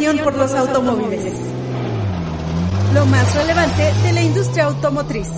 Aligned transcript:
pasión 0.00 0.24
por 0.24 0.34
los 0.34 0.52
automóviles. 0.54 1.34
Lo 2.94 3.04
más 3.04 3.34
relevante 3.36 3.82
de 4.02 4.12
la 4.14 4.22
industria 4.22 4.64
automotriz. 4.64 5.28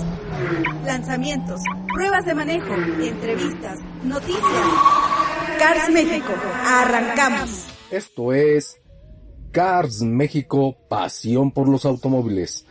Lanzamientos, 0.84 1.60
pruebas 1.92 2.24
de 2.24 2.34
manejo, 2.34 2.72
entrevistas, 2.72 3.80
noticias. 4.04 4.42
Cars 5.58 5.90
México, 5.90 6.32
arrancamos. 6.64 7.66
Esto 7.90 8.32
es 8.32 8.80
Cars 9.50 10.02
México, 10.02 10.76
pasión 10.88 11.50
por 11.50 11.68
los 11.68 11.84
automóviles. 11.84 12.64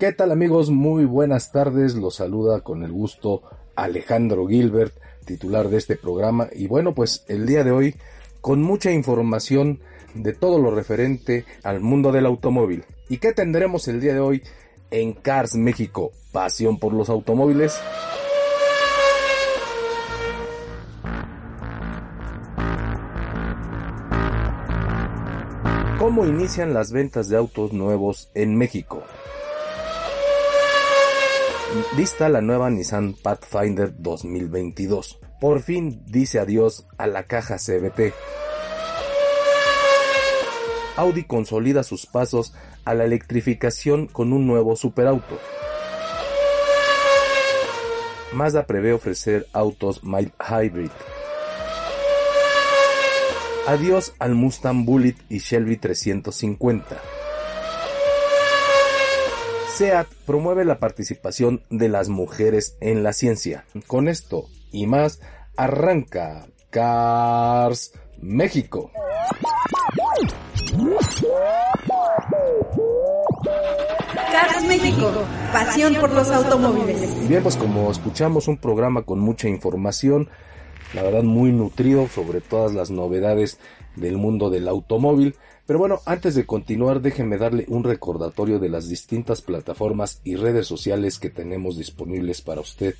¿Qué 0.00 0.12
tal 0.12 0.32
amigos? 0.32 0.70
Muy 0.70 1.04
buenas 1.04 1.52
tardes. 1.52 1.94
Los 1.94 2.16
saluda 2.16 2.62
con 2.62 2.82
el 2.82 2.90
gusto 2.90 3.42
Alejandro 3.76 4.48
Gilbert, 4.48 4.92
titular 5.24 5.68
de 5.68 5.76
este 5.76 5.94
programa. 5.94 6.48
Y 6.52 6.66
bueno, 6.66 6.96
pues 6.96 7.24
el 7.28 7.46
día 7.46 7.62
de 7.62 7.70
hoy 7.70 7.94
con 8.48 8.62
mucha 8.62 8.90
información 8.90 9.78
de 10.14 10.32
todo 10.32 10.58
lo 10.58 10.70
referente 10.70 11.44
al 11.64 11.80
mundo 11.80 12.12
del 12.12 12.24
automóvil. 12.24 12.82
¿Y 13.10 13.18
qué 13.18 13.34
tendremos 13.34 13.88
el 13.88 14.00
día 14.00 14.14
de 14.14 14.20
hoy 14.20 14.42
en 14.90 15.12
Cars 15.12 15.54
México? 15.54 16.12
Pasión 16.32 16.78
por 16.78 16.94
los 16.94 17.10
automóviles. 17.10 17.78
¿Cómo 25.98 26.24
inician 26.24 26.72
las 26.72 26.90
ventas 26.90 27.28
de 27.28 27.36
autos 27.36 27.74
nuevos 27.74 28.30
en 28.32 28.56
México? 28.56 29.02
Vista 31.96 32.28
la 32.28 32.40
nueva 32.40 32.70
Nissan 32.70 33.14
Pathfinder 33.14 33.94
2022. 33.98 35.20
Por 35.40 35.62
fin 35.62 36.02
dice 36.06 36.40
adiós 36.40 36.86
a 36.96 37.06
la 37.06 37.24
caja 37.24 37.56
CBT. 37.56 38.12
Audi 40.96 41.24
consolida 41.24 41.84
sus 41.84 42.06
pasos 42.06 42.54
a 42.84 42.94
la 42.94 43.04
electrificación 43.04 44.06
con 44.06 44.32
un 44.32 44.46
nuevo 44.46 44.74
superauto. 44.76 45.38
Mazda 48.32 48.66
prevé 48.66 48.92
ofrecer 48.92 49.46
autos 49.52 50.02
mild 50.02 50.32
hybrid. 50.40 50.90
Adiós 53.66 54.14
al 54.18 54.34
Mustang 54.34 54.84
Bullitt 54.84 55.18
y 55.28 55.38
Shelby 55.38 55.76
350. 55.76 57.00
SEAT 59.78 60.08
promueve 60.26 60.64
la 60.64 60.80
participación 60.80 61.62
de 61.70 61.88
las 61.88 62.08
mujeres 62.08 62.76
en 62.80 63.04
la 63.04 63.12
ciencia. 63.12 63.64
Con 63.86 64.08
esto 64.08 64.46
y 64.72 64.88
más, 64.88 65.20
arranca 65.56 66.48
Cars 66.68 67.92
México. 68.20 68.90
Cars 74.32 74.64
México, 74.66 75.12
pasión 75.52 75.94
por 75.94 76.12
los 76.12 76.28
automóviles. 76.28 77.28
Bien, 77.28 77.44
pues 77.44 77.54
como 77.54 77.92
escuchamos 77.92 78.48
un 78.48 78.56
programa 78.56 79.02
con 79.02 79.20
mucha 79.20 79.48
información, 79.48 80.28
la 80.94 81.02
verdad 81.02 81.22
muy 81.22 81.52
nutrido 81.52 82.08
sobre 82.08 82.40
todas 82.40 82.74
las 82.74 82.90
novedades 82.90 83.58
del 83.96 84.16
mundo 84.16 84.48
del 84.50 84.68
automóvil. 84.68 85.34
Pero 85.66 85.78
bueno, 85.78 86.00
antes 86.06 86.34
de 86.34 86.46
continuar, 86.46 87.02
déjenme 87.02 87.36
darle 87.36 87.66
un 87.68 87.84
recordatorio 87.84 88.58
de 88.58 88.70
las 88.70 88.88
distintas 88.88 89.42
plataformas 89.42 90.22
y 90.24 90.36
redes 90.36 90.66
sociales 90.66 91.18
que 91.18 91.28
tenemos 91.28 91.76
disponibles 91.76 92.40
para 92.40 92.62
usted 92.62 92.94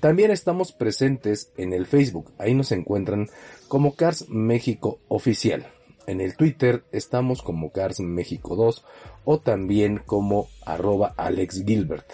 También 0.00 0.30
estamos 0.30 0.72
presentes 0.72 1.50
en 1.56 1.72
el 1.72 1.86
Facebook, 1.86 2.30
ahí 2.38 2.52
nos 2.54 2.72
encuentran 2.72 3.28
como 3.68 3.94
Cars 3.94 4.28
México 4.28 4.98
Oficial. 5.08 5.66
En 6.06 6.20
el 6.20 6.36
Twitter 6.36 6.84
estamos 6.92 7.42
como 7.42 7.72
Cars 7.72 8.00
México 8.00 8.56
2 8.56 8.84
o 9.24 9.38
también 9.40 10.02
como 10.04 10.48
arroba 10.66 11.14
Alex 11.16 11.64
Gilbert. 11.64 12.04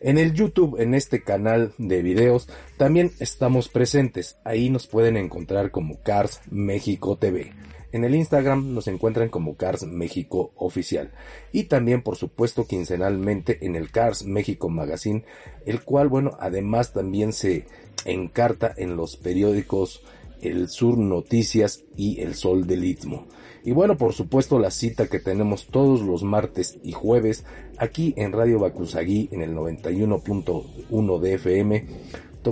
En 0.00 0.18
el 0.18 0.32
YouTube, 0.32 0.80
en 0.80 0.94
este 0.94 1.22
canal 1.22 1.72
de 1.78 2.02
videos, 2.02 2.48
también 2.76 3.12
estamos 3.18 3.68
presentes. 3.68 4.38
Ahí 4.44 4.70
nos 4.70 4.86
pueden 4.86 5.16
encontrar 5.16 5.70
como 5.70 6.02
Cars 6.02 6.40
México 6.50 7.16
TV. 7.16 7.52
En 7.92 8.04
el 8.04 8.14
Instagram 8.14 8.74
nos 8.74 8.88
encuentran 8.88 9.28
como 9.28 9.56
Cars 9.56 9.84
México 9.84 10.52
Oficial. 10.56 11.12
Y 11.52 11.64
también, 11.64 12.02
por 12.02 12.16
supuesto, 12.16 12.66
quincenalmente 12.66 13.64
en 13.64 13.74
el 13.74 13.90
Cars 13.90 14.24
México 14.24 14.68
Magazine, 14.68 15.24
el 15.64 15.82
cual, 15.82 16.08
bueno, 16.08 16.36
además 16.40 16.92
también 16.92 17.32
se 17.32 17.66
encarta 18.04 18.74
en 18.76 18.96
los 18.96 19.16
periódicos 19.16 20.02
El 20.40 20.68
Sur 20.68 20.98
Noticias 20.98 21.84
y 21.96 22.20
El 22.20 22.34
Sol 22.34 22.66
del 22.66 22.84
Istmo. 22.84 23.26
Y 23.64 23.72
bueno, 23.72 23.96
por 23.96 24.12
supuesto, 24.12 24.58
la 24.58 24.70
cita 24.70 25.08
que 25.08 25.18
tenemos 25.18 25.66
todos 25.66 26.00
los 26.02 26.22
martes 26.22 26.78
y 26.82 26.92
jueves 26.92 27.44
aquí 27.78 28.14
en 28.16 28.32
Radio 28.32 28.60
Bacusagui 28.60 29.28
en 29.32 29.42
el 29.42 29.54
91.1 29.54 31.18
de 31.18 31.34
FM. 31.34 31.86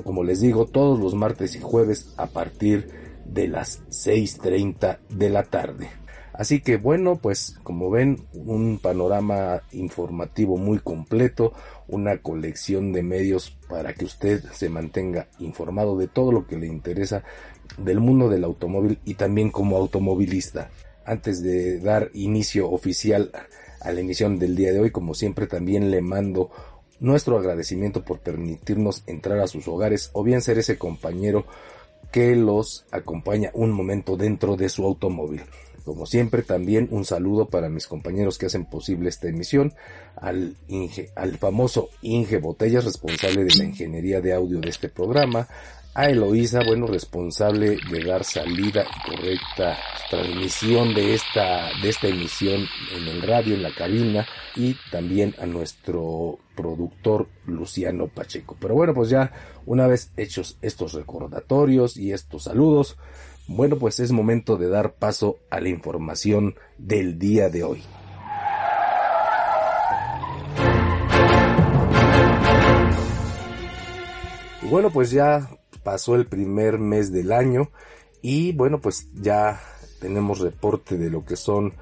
Como 0.02 0.24
les 0.24 0.40
digo, 0.40 0.66
todos 0.66 0.98
los 0.98 1.14
martes 1.14 1.54
y 1.54 1.60
jueves 1.60 2.14
a 2.16 2.26
partir 2.26 2.88
de 3.24 3.48
las 3.48 3.86
6.30 3.88 4.98
de 5.08 5.30
la 5.30 5.44
tarde. 5.44 5.88
Así 6.32 6.60
que 6.60 6.78
bueno, 6.78 7.16
pues 7.16 7.60
como 7.62 7.90
ven, 7.90 8.26
un 8.32 8.80
panorama 8.82 9.62
informativo 9.70 10.56
muy 10.56 10.80
completo, 10.80 11.52
una 11.86 12.18
colección 12.18 12.92
de 12.92 13.04
medios 13.04 13.56
para 13.68 13.94
que 13.94 14.04
usted 14.04 14.42
se 14.52 14.68
mantenga 14.68 15.28
informado 15.38 15.96
de 15.96 16.08
todo 16.08 16.32
lo 16.32 16.48
que 16.48 16.58
le 16.58 16.66
interesa 16.66 17.22
del 17.78 18.00
mundo 18.00 18.28
del 18.28 18.44
automóvil 18.44 18.98
y 19.04 19.14
también 19.14 19.50
como 19.50 19.76
automovilista. 19.76 20.70
Antes 21.04 21.42
de 21.42 21.80
dar 21.80 22.10
inicio 22.14 22.70
oficial 22.70 23.30
a 23.80 23.92
la 23.92 24.00
emisión 24.00 24.38
del 24.38 24.56
día 24.56 24.72
de 24.72 24.80
hoy, 24.80 24.90
como 24.90 25.14
siempre 25.14 25.46
también 25.46 25.90
le 25.90 26.00
mando 26.00 26.50
nuestro 27.00 27.38
agradecimiento 27.38 28.04
por 28.04 28.20
permitirnos 28.20 29.02
entrar 29.06 29.38
a 29.40 29.46
sus 29.46 29.68
hogares 29.68 30.10
o 30.12 30.22
bien 30.22 30.40
ser 30.40 30.58
ese 30.58 30.78
compañero 30.78 31.44
que 32.10 32.36
los 32.36 32.86
acompaña 32.90 33.50
un 33.54 33.72
momento 33.72 34.16
dentro 34.16 34.56
de 34.56 34.68
su 34.68 34.84
automóvil. 34.84 35.42
Como 35.84 36.06
siempre, 36.06 36.42
también 36.42 36.88
un 36.90 37.04
saludo 37.04 37.50
para 37.50 37.68
mis 37.68 37.86
compañeros 37.86 38.38
que 38.38 38.46
hacen 38.46 38.64
posible 38.64 39.10
esta 39.10 39.28
emisión, 39.28 39.74
al, 40.16 40.56
Inge, 40.68 41.10
al 41.14 41.36
famoso 41.36 41.90
Inge 42.00 42.38
Botellas, 42.38 42.84
responsable 42.84 43.44
de 43.44 43.54
la 43.54 43.64
ingeniería 43.64 44.22
de 44.22 44.32
audio 44.32 44.60
de 44.60 44.70
este 44.70 44.88
programa, 44.88 45.46
a 45.94 46.06
Eloísa, 46.08 46.60
bueno, 46.66 46.86
responsable 46.88 47.78
de 47.90 48.04
dar 48.04 48.24
salida 48.24 48.84
y 48.84 49.10
correcta 49.10 49.78
transmisión 50.10 50.92
de 50.92 51.14
esta, 51.14 51.70
de 51.80 51.88
esta 51.88 52.08
emisión 52.08 52.66
en 52.92 53.08
el 53.08 53.22
radio, 53.22 53.54
en 53.54 53.62
la 53.62 53.72
cabina, 53.72 54.26
y 54.56 54.76
también 54.90 55.34
a 55.40 55.46
nuestro 55.46 56.38
productor 56.56 57.28
Luciano 57.46 58.08
Pacheco. 58.08 58.56
Pero 58.60 58.74
bueno, 58.74 58.92
pues 58.92 59.08
ya 59.10 59.32
una 59.66 59.86
vez 59.86 60.12
hechos 60.16 60.58
estos 60.62 60.94
recordatorios 60.94 61.96
y 61.96 62.12
estos 62.12 62.44
saludos, 62.44 62.96
bueno, 63.46 63.76
pues 63.76 64.00
es 64.00 64.10
momento 64.10 64.56
de 64.56 64.68
dar 64.68 64.94
paso 64.94 65.38
a 65.50 65.60
la 65.60 65.68
información 65.68 66.56
del 66.76 67.18
día 67.18 67.48
de 67.50 67.62
hoy. 67.62 67.82
Y 74.62 74.66
bueno, 74.66 74.90
pues 74.90 75.10
ya 75.10 75.48
pasó 75.84 76.16
el 76.16 76.26
primer 76.26 76.78
mes 76.78 77.12
del 77.12 77.30
año 77.30 77.70
y 78.22 78.52
bueno, 78.52 78.80
pues 78.80 79.08
ya 79.14 79.60
tenemos 80.00 80.40
reporte 80.40 80.98
de 80.98 81.10
lo 81.10 81.24
que 81.24 81.36
son 81.36 81.74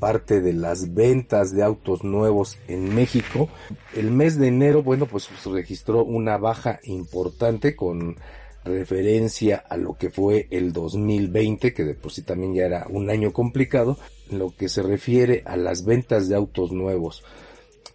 parte 0.00 0.40
de 0.40 0.54
las 0.54 0.94
ventas 0.94 1.54
de 1.54 1.62
autos 1.62 2.02
nuevos 2.02 2.56
en 2.66 2.94
México. 2.94 3.48
El 3.94 4.10
mes 4.10 4.38
de 4.38 4.48
enero, 4.48 4.82
bueno, 4.82 5.06
pues 5.06 5.28
registró 5.44 6.04
una 6.04 6.38
baja 6.38 6.80
importante 6.84 7.76
con 7.76 8.16
referencia 8.64 9.62
a 9.68 9.76
lo 9.76 9.96
que 9.96 10.10
fue 10.10 10.48
el 10.50 10.72
2020, 10.72 11.72
que 11.72 11.84
de 11.84 11.94
por 11.94 12.12
sí 12.12 12.22
también 12.22 12.54
ya 12.54 12.64
era 12.64 12.86
un 12.88 13.10
año 13.10 13.32
complicado, 13.32 13.98
lo 14.30 14.54
que 14.56 14.68
se 14.68 14.82
refiere 14.82 15.42
a 15.46 15.56
las 15.56 15.84
ventas 15.84 16.28
de 16.28 16.34
autos 16.34 16.72
nuevos 16.72 17.22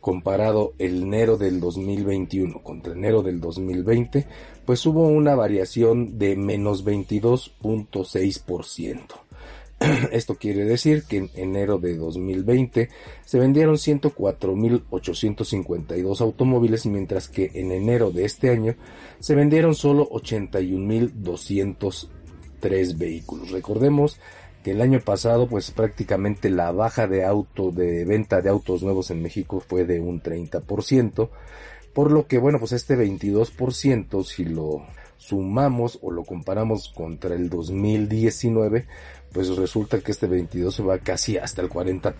comparado 0.05 0.73
el 0.77 1.01
enero 1.01 1.35
del 1.35 1.59
2021 1.59 2.61
contra 2.61 2.93
enero 2.93 3.23
del 3.23 3.41
2020, 3.41 4.27
pues 4.63 4.85
hubo 4.85 5.07
una 5.07 5.33
variación 5.33 6.19
de 6.19 6.35
menos 6.35 6.85
22.6%. 6.85 8.99
Esto 10.11 10.35
quiere 10.35 10.63
decir 10.63 11.05
que 11.05 11.17
en 11.17 11.31
enero 11.33 11.79
de 11.79 11.97
2020 11.97 12.89
se 13.25 13.39
vendieron 13.39 13.77
104.852 13.77 16.21
automóviles, 16.21 16.85
mientras 16.85 17.27
que 17.27 17.49
en 17.55 17.71
enero 17.71 18.11
de 18.11 18.25
este 18.25 18.51
año 18.51 18.75
se 19.19 19.33
vendieron 19.33 19.73
solo 19.73 20.07
81.203 20.11 22.95
vehículos. 22.95 23.49
Recordemos 23.49 24.19
que 24.65 24.71
el 24.71 24.81
año 24.81 24.99
pasado 24.99 25.45
pues 25.45 25.69
prácticamente 25.69 26.49
la 26.49 26.71
baja 26.71 27.05
de 27.05 27.23
auto 27.23 27.69
de 27.69 28.03
venta 28.03 28.41
de 28.41 28.49
autos 28.49 28.81
nuevos 28.81 29.11
en 29.11 29.21
México 29.21 29.59
fue 29.59 29.85
de 29.85 29.99
un 29.99 30.23
30%, 30.23 31.29
por 31.93 32.11
lo 32.11 32.25
que 32.25 32.39
bueno 32.39 32.57
pues 32.57 32.71
este 32.71 32.97
22% 32.97 34.23
si 34.23 34.43
lo 34.43 34.81
sumamos 35.17 35.99
o 36.01 36.09
lo 36.09 36.23
comparamos 36.23 36.91
contra 36.95 37.35
el 37.35 37.47
2019 37.47 38.87
pues 39.31 39.55
resulta 39.55 39.99
que 39.99 40.11
este 40.11 40.25
22 40.25 40.73
se 40.73 40.81
va 40.81 40.97
casi 40.97 41.37
hasta 41.37 41.61
el 41.61 41.69
40%. 41.69 42.13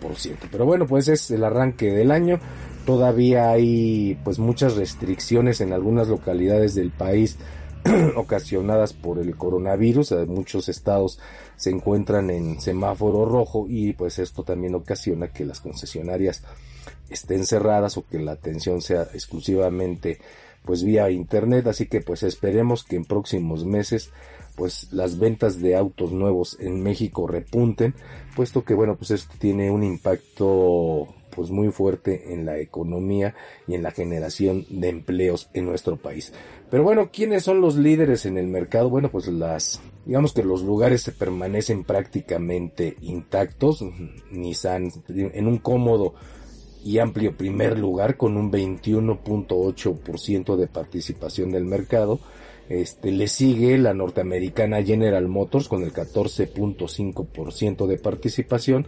Pero 0.52 0.66
bueno, 0.66 0.86
pues 0.86 1.08
es 1.08 1.30
el 1.30 1.44
arranque 1.44 1.90
del 1.90 2.10
año. 2.10 2.38
Todavía 2.84 3.50
hay 3.50 4.18
pues 4.22 4.38
muchas 4.38 4.76
restricciones 4.76 5.62
en 5.62 5.72
algunas 5.72 6.08
localidades 6.08 6.74
del 6.74 6.90
país 6.90 7.38
ocasionadas 8.16 8.92
por 8.92 9.18
el 9.18 9.36
coronavirus. 9.36 10.12
Muchos 10.26 10.68
estados 10.68 11.18
se 11.56 11.70
encuentran 11.70 12.30
en 12.30 12.60
semáforo 12.60 13.24
rojo 13.24 13.66
y 13.68 13.92
pues 13.92 14.18
esto 14.18 14.42
también 14.42 14.74
ocasiona 14.74 15.28
que 15.28 15.44
las 15.44 15.60
concesionarias 15.60 16.42
estén 17.10 17.46
cerradas 17.46 17.96
o 17.96 18.06
que 18.06 18.18
la 18.18 18.32
atención 18.32 18.82
sea 18.82 19.02
exclusivamente 19.14 20.18
pues 20.64 20.82
vía 20.82 21.10
internet. 21.10 21.66
Así 21.66 21.86
que 21.86 22.00
pues 22.00 22.22
esperemos 22.22 22.84
que 22.84 22.96
en 22.96 23.04
próximos 23.04 23.64
meses 23.64 24.10
pues 24.56 24.92
las 24.92 25.18
ventas 25.18 25.60
de 25.60 25.76
autos 25.76 26.12
nuevos 26.12 26.56
en 26.58 26.82
México 26.82 27.26
repunten, 27.26 27.94
puesto 28.34 28.64
que 28.64 28.74
bueno, 28.74 28.96
pues 28.96 29.12
esto 29.12 29.34
tiene 29.38 29.70
un 29.70 29.84
impacto 29.84 31.14
pues 31.36 31.50
muy 31.50 31.70
fuerte 31.70 32.32
en 32.32 32.46
la 32.46 32.58
economía 32.58 33.34
y 33.68 33.74
en 33.74 33.82
la 33.82 33.90
generación 33.90 34.64
de 34.70 34.88
empleos 34.88 35.50
en 35.52 35.66
nuestro 35.66 35.98
país. 35.98 36.32
Pero 36.70 36.82
bueno, 36.82 37.10
¿quiénes 37.12 37.42
son 37.44 37.60
los 37.60 37.76
líderes 37.76 38.24
en 38.24 38.38
el 38.38 38.46
mercado? 38.48 38.88
Bueno, 38.88 39.10
pues 39.10 39.28
las, 39.28 39.82
digamos 40.06 40.32
que 40.32 40.42
los 40.42 40.62
lugares 40.62 41.02
se 41.02 41.12
permanecen 41.12 41.84
prácticamente 41.84 42.96
intactos. 43.02 43.84
Nissan 44.32 44.90
en 45.08 45.46
un 45.46 45.58
cómodo 45.58 46.14
y 46.82 46.98
amplio 46.98 47.36
primer 47.36 47.78
lugar 47.78 48.16
con 48.16 48.36
un 48.36 48.50
21.8% 48.50 50.56
de 50.56 50.66
participación 50.66 51.52
del 51.52 51.64
mercado. 51.64 52.18
Este, 52.68 53.12
le 53.12 53.28
sigue 53.28 53.78
la 53.78 53.94
norteamericana 53.94 54.82
General 54.82 55.28
Motors 55.28 55.68
con 55.68 55.84
el 55.84 55.92
14.5% 55.92 57.86
de 57.86 57.98
participación. 57.98 58.86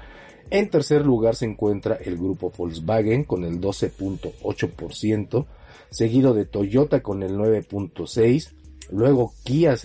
En 0.50 0.68
tercer 0.70 1.06
lugar 1.06 1.36
se 1.36 1.44
encuentra 1.44 1.94
el 1.96 2.16
grupo 2.16 2.52
Volkswagen 2.56 3.24
con 3.24 3.44
el 3.44 3.60
12.8%, 3.60 5.46
seguido 5.90 6.34
de 6.34 6.46
Toyota 6.46 7.02
con 7.02 7.22
el 7.22 7.36
9.6%, 7.36 8.50
luego 8.90 9.32
Kia, 9.44 9.76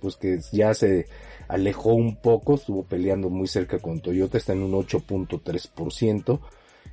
pues 0.00 0.16
que 0.16 0.40
ya 0.52 0.72
se 0.74 1.06
alejó 1.48 1.94
un 1.94 2.16
poco, 2.16 2.54
estuvo 2.54 2.84
peleando 2.84 3.28
muy 3.28 3.46
cerca 3.46 3.78
con 3.78 4.00
Toyota, 4.00 4.38
está 4.38 4.54
en 4.54 4.62
un 4.62 4.72
8.3%, 4.72 6.40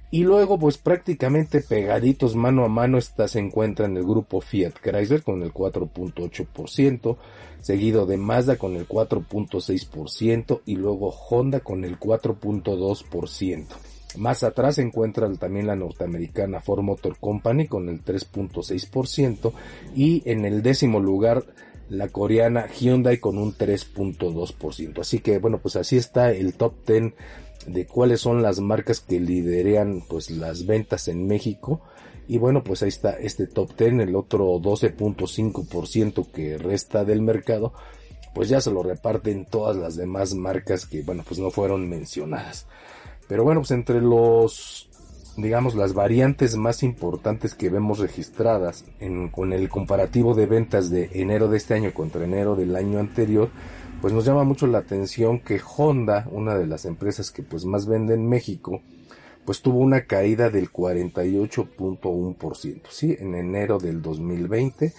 y 0.10 0.24
luego, 0.24 0.58
pues 0.58 0.78
prácticamente 0.78 1.62
pegaditos 1.62 2.36
mano 2.36 2.64
a 2.64 2.70
mano, 2.70 2.98
está, 2.98 3.28
se 3.28 3.40
encuentra 3.40 3.88
en 3.88 3.98
el 3.98 4.04
grupo 4.04 4.40
Fiat 4.40 4.76
Chrysler 4.82 5.22
con 5.22 5.44
el 5.44 5.54
4.8%, 5.54 7.18
seguido 7.60 8.06
de 8.06 8.18
Mazda 8.18 8.56
con 8.56 8.76
el 8.78 8.88
4.6% 8.88 10.62
y 10.66 10.76
luego 10.76 11.10
Honda 11.10 11.60
con 11.60 11.84
el 11.84 12.00
4.2%. 12.00 13.66
Más 14.16 14.44
atrás 14.44 14.76
se 14.76 14.82
encuentra 14.82 15.32
también 15.34 15.68
la 15.68 15.76
norteamericana 15.76 16.62
Ford 16.62 16.82
Motor 16.82 17.18
Company 17.20 17.68
con 17.68 17.90
el 17.90 18.04
3.6% 18.04 19.52
y 19.96 20.24
en 20.26 20.46
el 20.46 20.64
décimo 20.64 21.00
lugar 21.00 21.44
la 21.90 22.08
coreana 22.10 22.68
Hyundai 22.68 23.20
con 23.20 23.38
un 23.38 23.54
3.2%. 23.54 25.00
Así 25.00 25.20
que 25.20 25.38
bueno, 25.40 25.60
pues 25.60 25.76
así 25.76 25.98
está 25.98 26.32
el 26.32 26.54
top 26.56 26.74
10 26.86 27.14
de 27.68 27.86
cuáles 27.86 28.22
son 28.22 28.42
las 28.42 28.60
marcas 28.60 29.02
que 29.02 29.20
liderean 29.20 30.02
pues 30.08 30.32
las 30.32 30.66
ventas 30.66 31.08
en 31.08 31.28
México. 31.28 31.82
Y 32.28 32.38
bueno, 32.38 32.64
pues 32.64 32.82
ahí 32.84 32.90
está 32.90 33.12
este 33.12 33.48
top 33.48 33.78
10, 33.78 34.00
el 34.00 34.16
otro 34.16 34.46
12.5% 34.60 36.32
que 36.32 36.58
resta 36.58 37.06
del 37.06 37.22
mercado, 37.22 37.74
pues 38.34 38.50
ya 38.50 38.60
se 38.60 38.72
lo 38.72 38.84
reparten 38.84 39.46
todas 39.46 39.78
las 39.78 39.96
demás 39.96 40.34
marcas 40.34 40.86
que 40.86 41.04
bueno, 41.04 41.24
pues 41.26 41.40
no 41.40 41.52
fueron 41.52 41.88
mencionadas. 41.88 42.68
Pero 43.28 43.44
bueno, 43.44 43.62
pues 43.62 43.72
entre 43.72 44.02
los 44.02 44.90
digamos 45.38 45.76
las 45.76 45.94
variantes 45.94 46.58
más 46.58 46.82
importantes 46.82 47.54
que 47.54 47.70
vemos 47.70 48.00
registradas 48.00 48.86
en, 49.00 49.30
con 49.30 49.54
el 49.54 49.70
comparativo 49.70 50.34
de 50.34 50.48
ventas 50.48 50.90
de 50.90 51.12
enero 51.14 51.48
de 51.48 51.58
este 51.58 51.76
año 51.76 51.94
contra 51.94 52.26
enero 52.26 52.56
del 52.56 52.76
año 52.76 53.00
anterior, 53.00 53.50
pues 54.02 54.14
nos 54.14 54.26
llama 54.26 54.44
mucho 54.44 54.68
la 54.68 54.80
atención 54.80 55.40
que 55.40 55.62
Honda, 55.78 56.28
una 56.32 56.56
de 56.56 56.68
las 56.68 56.84
empresas 56.86 57.32
que 57.32 57.44
pues 57.44 57.64
más 57.66 57.88
vende 57.88 58.14
en 58.14 58.28
México, 58.28 58.82
pues 59.46 59.62
tuvo 59.62 59.80
una 59.80 60.06
caída 60.06 60.50
del 60.50 60.70
48.1%. 60.72 62.82
Sí, 62.90 63.16
en 63.20 63.36
enero 63.36 63.78
del 63.80 64.02
2020 64.02 64.94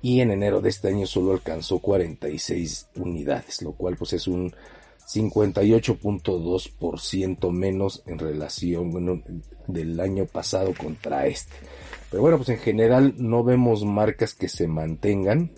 y 0.03 0.21
en 0.21 0.31
enero 0.31 0.61
de 0.61 0.69
este 0.71 0.89
año 0.89 1.07
solo 1.07 1.33
alcanzó 1.33 1.79
46 1.79 2.89
unidades, 2.97 3.63
lo 3.63 3.73
cual 3.73 3.97
pues 3.97 4.13
es 4.15 4.27
un 4.27 4.53
58.2% 5.07 7.51
menos 7.51 8.03
en 8.07 8.19
relación 8.19 9.23
del 9.67 10.01
año 10.01 10.25
pasado 10.27 10.75
contra 10.75 11.27
este. 11.27 11.55
Pero 12.11 12.23
bueno, 12.23 12.37
pues 12.39 12.49
en 12.51 12.59
general 12.59 13.15
no 13.19 13.43
vemos 13.45 13.85
marcas 13.85 14.35
que 14.35 14.49
se 14.49 14.67
mantengan. 14.69 15.51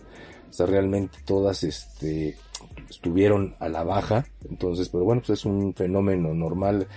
O 0.50 0.52
sea, 0.52 0.66
realmente 0.66 1.18
todas 1.24 1.64
este, 1.64 2.36
estuvieron 2.88 3.56
a 3.58 3.68
la 3.68 3.82
baja. 3.84 4.26
Entonces, 4.48 4.88
pero 4.88 5.04
bueno, 5.04 5.20
pues 5.24 5.40
es 5.40 5.44
un 5.44 5.74
fenómeno 5.74 6.32
normal. 6.34 6.88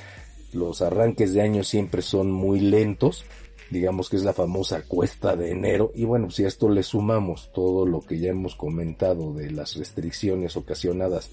Los 0.53 0.81
arranques 0.81 1.33
de 1.33 1.41
año 1.41 1.63
siempre 1.63 2.01
son 2.01 2.31
muy 2.31 2.61
lentos 2.61 3.25
digamos 3.69 4.09
que 4.09 4.17
es 4.17 4.23
la 4.23 4.33
famosa 4.33 4.83
cuesta 4.83 5.35
de 5.35 5.51
enero. 5.51 5.91
Y 5.95 6.05
bueno, 6.05 6.29
si 6.29 6.43
a 6.43 6.47
esto 6.47 6.69
le 6.69 6.83
sumamos 6.83 7.51
todo 7.53 7.85
lo 7.85 8.01
que 8.01 8.19
ya 8.19 8.29
hemos 8.29 8.55
comentado 8.55 9.33
de 9.33 9.51
las 9.51 9.75
restricciones 9.75 10.55
ocasionadas 10.55 11.29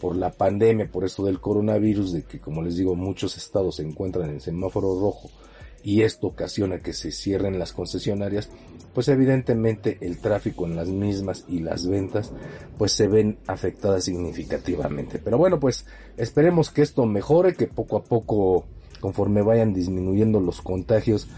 por 0.00 0.16
la 0.16 0.32
pandemia, 0.32 0.90
por 0.90 1.04
esto 1.04 1.24
del 1.24 1.40
coronavirus, 1.40 2.12
de 2.12 2.22
que 2.22 2.40
como 2.40 2.62
les 2.62 2.76
digo 2.76 2.94
muchos 2.94 3.36
estados 3.36 3.76
se 3.76 3.82
encuentran 3.82 4.30
en 4.30 4.40
semáforo 4.40 4.98
rojo 4.98 5.30
y 5.82 6.02
esto 6.02 6.26
ocasiona 6.26 6.80
que 6.80 6.92
se 6.92 7.10
cierren 7.10 7.58
las 7.58 7.72
concesionarias, 7.72 8.50
pues 8.94 9.08
evidentemente 9.08 9.98
el 10.00 10.18
tráfico 10.18 10.66
en 10.66 10.76
las 10.76 10.88
mismas 10.88 11.44
y 11.48 11.60
las 11.60 11.86
ventas 11.86 12.32
pues 12.76 12.92
se 12.92 13.08
ven 13.08 13.38
afectadas 13.46 14.04
significativamente. 14.04 15.18
Pero 15.18 15.38
bueno, 15.38 15.60
pues 15.60 15.86
esperemos 16.16 16.70
que 16.70 16.82
esto 16.82 17.06
mejore, 17.06 17.54
que 17.54 17.66
poco 17.66 17.96
a 17.96 18.04
poco 18.04 18.64
conforme 19.00 19.42
vayan 19.42 19.72
disminuyendo 19.72 20.40
los 20.40 20.60
contagios 20.60 21.28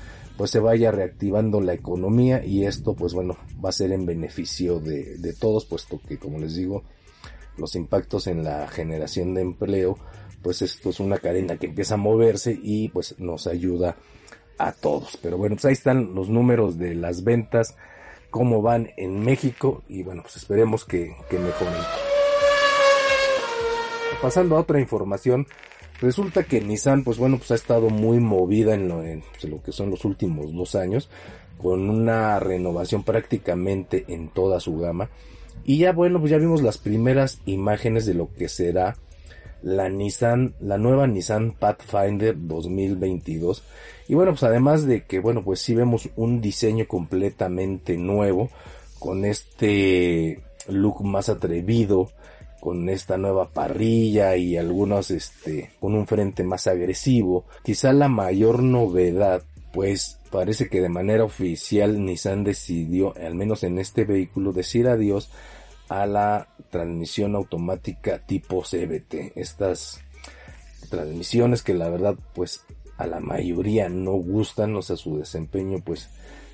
pues 0.43 0.51
se 0.51 0.59
vaya 0.59 0.91
reactivando 0.91 1.61
la 1.61 1.73
economía 1.73 2.45
y 2.45 2.67
esto 2.67 2.95
pues 2.95 3.15
bueno 3.15 3.37
va 3.65 3.69
a 3.69 3.73
ser 3.73 3.93
en 3.93 4.07
beneficio 4.07 4.81
de, 4.81 5.17
de 5.19 5.35
todos 5.35 5.67
puesto 5.67 6.01
que 6.09 6.19
como 6.19 6.41
les 6.41 6.57
digo 6.57 6.83
los 7.57 7.77
impactos 7.77 8.27
en 8.27 8.43
la 8.43 8.67
generación 8.67 9.35
de 9.35 9.43
empleo 9.43 9.97
pues 10.43 10.61
esto 10.61 10.91
es 10.91 10.99
una 10.99 11.19
cadena 11.19 11.59
que 11.59 11.67
empieza 11.67 11.95
a 11.95 11.99
moverse 11.99 12.59
y 12.61 12.89
pues 12.89 13.21
nos 13.21 13.47
ayuda 13.47 13.97
a 14.59 14.73
todos. 14.73 15.17
Pero 15.23 15.39
bueno, 15.39 15.55
pues 15.55 15.67
ahí 15.67 15.75
están 15.75 16.17
los 16.17 16.29
números 16.29 16.77
de 16.77 16.97
las 16.97 17.23
ventas, 17.23 17.77
cómo 18.31 18.63
van 18.63 18.91
en 18.97 19.25
México 19.25 19.85
y 19.87 20.03
bueno, 20.03 20.23
pues 20.23 20.39
esperemos 20.39 20.85
que, 20.85 21.15
que 21.31 21.39
mejoren. 21.39 21.75
Pasando 24.21 24.57
a 24.57 24.61
otra 24.61 24.81
información, 24.81 25.47
resulta 26.03 26.45
que 26.45 26.61
Nissan, 26.61 27.05
pues 27.05 27.19
bueno, 27.19 27.39
pues 27.39 27.51
ha 27.53 27.55
estado 27.55 27.89
muy 27.89 28.19
movida 28.21 28.75
en 28.75 28.89
lo, 28.89 29.03
en 29.03 29.23
pues, 29.23 29.45
lo 29.45 29.63
que 29.63 29.73
son 29.73 29.91
los 29.91 30.05
últimos 30.05 30.53
dos 30.53 30.75
años, 30.75 31.09
con 31.59 31.89
una 31.89 32.39
renovación 32.41 33.05
prácticamente 33.05 34.05
en 34.09 34.29
toda 34.29 34.61
su 34.61 34.79
gama. 34.79 35.09
Y 35.65 35.79
ya 35.79 35.93
bueno, 35.93 36.19
pues 36.19 36.31
ya 36.31 36.39
vimos 36.39 36.63
las 36.63 36.79
primeras 36.79 37.41
imágenes 37.47 38.05
de 38.05 38.15
lo 38.15 38.33
que 38.33 38.49
será 38.49 38.97
la 39.63 39.89
Nissan, 39.89 40.55
la 40.61 40.77
nueva 40.77 41.07
Nissan 41.07 41.53
Pathfinder 41.53 42.35
2022. 42.37 43.63
Y 44.09 44.15
bueno, 44.15 44.33
pues 44.33 44.43
además 44.43 44.87
de 44.87 45.05
que, 45.05 45.21
bueno, 45.21 45.43
pues 45.45 45.61
sí 45.61 45.75
vemos 45.75 46.09
un 46.17 46.41
diseño 46.41 46.87
completamente 46.89 47.97
nuevo, 47.97 48.51
con 48.99 49.25
este 49.25 50.43
look 50.69 51.05
más 51.05 51.29
atrevido, 51.29 52.11
con 52.63 52.89
esta 52.89 53.19
nueva 53.19 53.49
parrilla 53.49 54.37
y 54.37 54.57
algunos, 54.57 55.11
este, 55.11 55.73
con 55.81 55.97
un 55.97 56.07
frente 56.07 56.45
más 56.45 56.69
agresivo. 56.69 57.45
Quizá 57.65 57.93
la 57.93 58.07
mayor 58.07 58.63
novedad, 58.63 59.43
pues 59.73 60.21
parece 60.31 60.69
que 60.69 60.81
de 60.81 60.89
manera 60.89 61.25
oficial 61.25 62.05
Nissan 62.05 62.45
decidió, 62.45 63.17
al 63.17 63.35
menos 63.35 63.65
en 63.65 63.81
este 63.81 64.05
vehículo, 64.05 64.53
decir 64.53 64.87
adiós 64.87 65.29
a 65.89 66.07
la 66.07 66.47
transmisión 66.71 67.35
automática 67.35 68.21
tipo 68.21 68.63
CBT. 68.63 69.33
Estas 69.35 70.01
transmisiones 70.89 71.65
que 71.65 71.75
la 71.75 71.89
verdad 71.89 72.15
pues 72.33 72.65
a 72.97 73.09
la 73.09 73.19
mayoría 73.19 73.89
no 73.89 74.13
gustan, 74.13 74.77
o 74.77 74.83
sea, 74.83 74.95
su 74.95 75.19
desempeño 75.19 75.79
pues 75.85 76.11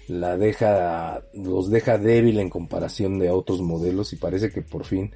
la 0.08 0.38
deja, 0.38 1.22
los 1.34 1.68
deja 1.68 1.98
débil 1.98 2.40
en 2.40 2.48
comparación 2.48 3.18
de 3.18 3.28
otros 3.28 3.60
modelos 3.60 4.14
y 4.14 4.16
parece 4.16 4.50
que 4.50 4.62
por 4.62 4.86
fin 4.86 5.12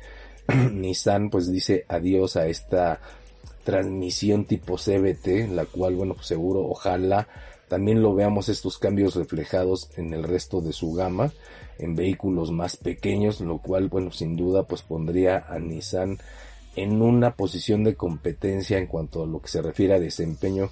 Nissan 0.72 1.30
pues 1.30 1.50
dice 1.50 1.84
adiós 1.88 2.36
a 2.36 2.46
esta 2.46 3.00
transmisión 3.64 4.44
tipo 4.44 4.76
CBT, 4.76 5.50
la 5.52 5.66
cual 5.66 5.94
bueno 5.94 6.14
pues 6.14 6.26
seguro 6.26 6.60
ojalá 6.60 7.28
también 7.68 8.02
lo 8.02 8.14
veamos 8.14 8.50
estos 8.50 8.76
cambios 8.76 9.14
reflejados 9.14 9.88
en 9.96 10.12
el 10.12 10.24
resto 10.24 10.60
de 10.60 10.74
su 10.74 10.92
gama 10.92 11.32
en 11.78 11.96
vehículos 11.96 12.50
más 12.52 12.76
pequeños, 12.76 13.40
lo 13.40 13.58
cual, 13.58 13.88
bueno, 13.88 14.12
sin 14.12 14.36
duda, 14.36 14.64
pues 14.64 14.82
pondría 14.82 15.46
a 15.48 15.58
Nissan 15.58 16.18
en 16.76 17.02
una 17.02 17.34
posición 17.34 17.82
de 17.84 17.94
competencia 17.94 18.78
en 18.78 18.86
cuanto 18.86 19.22
a 19.22 19.26
lo 19.26 19.40
que 19.40 19.48
se 19.48 19.62
refiere 19.62 19.94
a 19.94 20.00
desempeño 20.00 20.70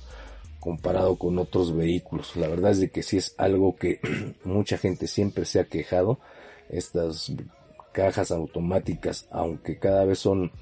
comparado 0.61 1.17
con 1.17 1.39
otros 1.39 1.75
vehículos. 1.75 2.37
La 2.37 2.49
verdad 2.49 2.73
es 2.73 2.81
de 2.81 2.91
que 2.91 3.03
sí 3.03 3.17
es 3.17 3.35
algo 3.39 3.77
que 3.77 4.01
mucha 4.45 4.79
gente 4.79 5.07
siempre 5.07 5.45
se 5.47 5.61
ha 5.61 5.65
quejado. 5.65 6.19
Estas 6.69 7.33
cajas 7.93 8.31
automáticas, 8.31 9.27
aunque 9.31 9.79
cada 9.79 10.05
vez 10.05 10.19
son, 10.19 10.53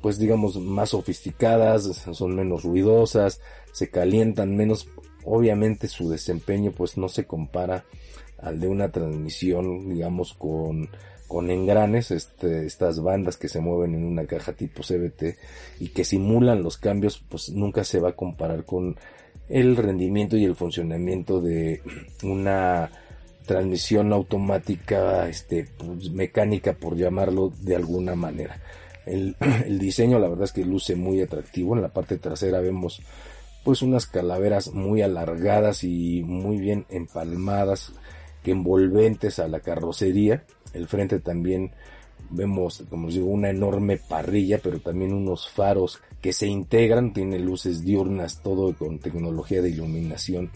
pues 0.00 0.18
digamos, 0.18 0.56
más 0.56 0.90
sofisticadas, 0.90 1.84
son 2.12 2.36
menos 2.36 2.64
ruidosas, 2.64 3.40
se 3.72 3.90
calientan 3.90 4.56
menos, 4.56 4.88
obviamente 5.24 5.88
su 5.88 6.10
desempeño 6.10 6.72
pues 6.72 6.96
no 6.96 7.08
se 7.08 7.26
compara 7.26 7.84
al 8.38 8.60
de 8.60 8.68
una 8.68 8.90
transmisión, 8.90 9.88
digamos, 9.88 10.34
con, 10.34 10.88
con 11.28 11.50
engranes, 11.50 12.10
este, 12.10 12.66
estas 12.66 13.02
bandas 13.02 13.36
que 13.36 13.48
se 13.48 13.60
mueven 13.60 13.94
en 13.94 14.04
una 14.04 14.26
caja 14.26 14.52
tipo 14.52 14.82
CBT 14.82 15.36
y 15.78 15.88
que 15.88 16.04
simulan 16.04 16.62
los 16.62 16.78
cambios, 16.78 17.22
pues 17.28 17.50
nunca 17.50 17.84
se 17.84 18.00
va 18.00 18.10
a 18.10 18.16
comparar 18.16 18.64
con 18.64 18.96
el 19.48 19.76
rendimiento 19.76 20.36
y 20.36 20.44
el 20.44 20.56
funcionamiento 20.56 21.40
de 21.40 21.82
una 22.22 22.90
transmisión 23.50 24.12
automática, 24.12 25.28
este, 25.28 25.66
pues, 25.76 26.12
mecánica 26.12 26.72
por 26.72 26.96
llamarlo 26.96 27.52
de 27.62 27.74
alguna 27.74 28.14
manera. 28.14 28.60
El, 29.06 29.34
diseño 29.80 30.20
la 30.20 30.28
verdad 30.28 30.44
es 30.44 30.52
que 30.52 30.64
luce 30.64 30.94
muy 30.94 31.20
atractivo. 31.20 31.74
En 31.74 31.82
la 31.82 31.88
parte 31.88 32.16
trasera 32.16 32.60
vemos 32.60 33.02
pues 33.64 33.82
unas 33.82 34.06
calaveras 34.06 34.72
muy 34.72 35.02
alargadas 35.02 35.82
y 35.82 36.22
muy 36.22 36.58
bien 36.58 36.86
empalmadas 36.90 37.92
que 38.44 38.52
envolventes 38.52 39.40
a 39.40 39.48
la 39.48 39.58
carrocería. 39.58 40.44
El 40.72 40.86
frente 40.86 41.18
también 41.18 41.72
vemos, 42.30 42.84
como 42.88 43.08
os 43.08 43.14
digo, 43.14 43.26
una 43.26 43.50
enorme 43.50 43.96
parrilla, 43.96 44.60
pero 44.62 44.78
también 44.78 45.12
unos 45.12 45.50
faros 45.50 46.00
que 46.22 46.32
se 46.32 46.46
integran, 46.46 47.12
tiene 47.12 47.40
luces 47.40 47.84
diurnas, 47.84 48.42
todo 48.42 48.76
con 48.76 49.00
tecnología 49.00 49.60
de 49.60 49.70
iluminación 49.70 50.52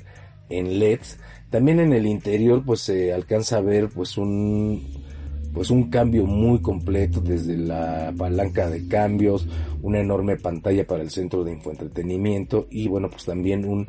en 0.48 0.78
LEDs. 0.78 1.18
También 1.50 1.80
en 1.80 1.92
el 1.92 2.06
interior 2.06 2.62
pues 2.64 2.80
se 2.80 3.12
alcanza 3.12 3.58
a 3.58 3.62
ver 3.62 3.88
pues 3.88 4.16
un 4.18 5.04
pues 5.52 5.70
un 5.70 5.88
cambio 5.88 6.26
muy 6.26 6.60
completo 6.60 7.20
desde 7.20 7.56
la 7.56 8.12
palanca 8.18 8.68
de 8.68 8.88
cambios, 8.88 9.46
una 9.82 10.00
enorme 10.00 10.36
pantalla 10.36 10.84
para 10.84 11.02
el 11.02 11.10
centro 11.10 11.44
de 11.44 11.52
infoentretenimiento 11.52 12.66
y 12.70 12.88
bueno 12.88 13.08
pues 13.08 13.24
también 13.24 13.64
un 13.64 13.88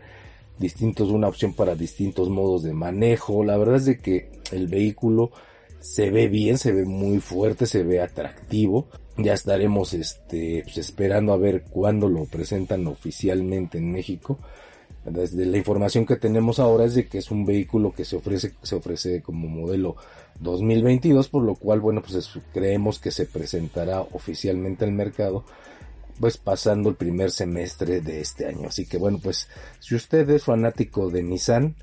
distintos, 0.58 1.10
una 1.10 1.28
opción 1.28 1.54
para 1.54 1.76
distintos 1.76 2.30
modos 2.30 2.64
de 2.64 2.74
manejo. 2.74 3.44
La 3.44 3.58
verdad 3.58 3.78
es 3.78 3.86
de 3.86 4.00
que 4.00 4.30
el 4.52 4.68
vehículo 4.68 5.32
se 5.80 6.10
ve 6.10 6.28
bien, 6.28 6.58
se 6.58 6.72
ve 6.72 6.86
muy 6.86 7.20
fuerte, 7.20 7.66
se 7.66 7.84
ve 7.84 8.02
atractivo. 8.02 8.88
Ya 9.18 9.34
estaremos 9.34 9.94
este, 9.94 10.62
pues, 10.64 10.78
esperando 10.78 11.34
a 11.34 11.38
ver 11.38 11.64
cuándo 11.64 12.10
lo 12.10 12.26
presentan 12.26 12.88
oficialmente 12.88 13.78
en 13.78 13.92
México. 13.92 14.40
Desde 15.06 15.46
la 15.46 15.58
información 15.58 16.06
que 16.06 16.16
tenemos 16.16 16.60
ahora 16.60 16.86
es 16.86 16.96
de 16.96 17.06
que 17.08 17.20
es 17.20 17.30
un 17.30 17.46
vehículo 17.46 17.94
que 17.94 18.06
se 18.06 18.16
ofrece, 18.16 18.54
se 18.64 18.76
ofrece 18.76 19.22
como 19.22 19.48
modelo 19.48 19.96
2022, 20.40 21.30
por 21.30 21.44
lo 21.44 21.56
cual, 21.56 21.80
bueno, 21.80 22.02
pues 22.02 22.30
creemos 22.54 23.00
que 23.00 23.12
se 23.12 23.26
presentará 23.26 24.02
oficialmente 24.02 24.84
al 24.84 24.92
mercado 24.92 25.46
pues 26.20 26.38
pasando 26.38 26.90
el 26.90 26.96
primer 26.96 27.32
semestre 27.32 28.02
de 28.02 28.22
este 28.22 28.48
año. 28.48 28.70
Así 28.70 28.86
que 28.86 28.98
bueno, 28.98 29.20
pues 29.22 29.50
si 29.80 29.96
usted 29.96 30.30
es 30.30 30.44
fanático 30.44 31.10
de 31.10 31.24
Nissan, 31.24 31.76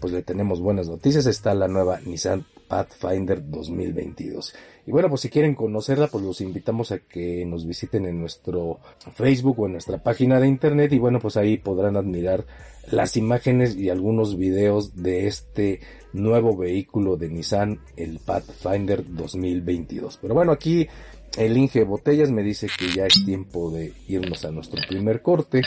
pues 0.00 0.12
le 0.12 0.22
tenemos 0.22 0.60
buenas 0.60 0.88
noticias. 0.88 1.26
Está 1.26 1.54
la 1.54 1.68
nueva 1.68 2.00
Nissan 2.00 2.46
Pathfinder 2.74 3.40
2022. 3.48 4.52
Y 4.86 4.90
bueno, 4.90 5.08
pues 5.08 5.20
si 5.20 5.28
quieren 5.28 5.54
conocerla, 5.54 6.08
pues 6.08 6.24
los 6.24 6.40
invitamos 6.40 6.90
a 6.90 6.98
que 6.98 7.46
nos 7.46 7.64
visiten 7.66 8.04
en 8.04 8.18
nuestro 8.18 8.80
Facebook 9.14 9.60
o 9.60 9.66
en 9.66 9.72
nuestra 9.72 10.02
página 10.02 10.40
de 10.40 10.48
internet 10.48 10.92
y 10.92 10.98
bueno, 10.98 11.20
pues 11.20 11.36
ahí 11.36 11.56
podrán 11.56 11.96
admirar 11.96 12.44
las 12.90 13.16
imágenes 13.16 13.76
y 13.76 13.90
algunos 13.90 14.36
videos 14.36 14.96
de 14.96 15.28
este 15.28 15.80
nuevo 16.12 16.56
vehículo 16.56 17.16
de 17.16 17.28
Nissan, 17.28 17.78
el 17.96 18.18
Pathfinder 18.18 19.04
2022. 19.06 20.18
Pero 20.20 20.34
bueno, 20.34 20.50
aquí 20.50 20.88
el 21.36 21.56
Inge 21.56 21.84
Botellas 21.84 22.30
me 22.30 22.42
dice 22.42 22.68
que 22.78 22.88
ya 22.88 23.06
es 23.06 23.24
tiempo 23.24 23.70
de 23.70 23.92
irnos 24.08 24.44
a 24.44 24.50
nuestro 24.50 24.80
primer 24.88 25.22
corte. 25.22 25.62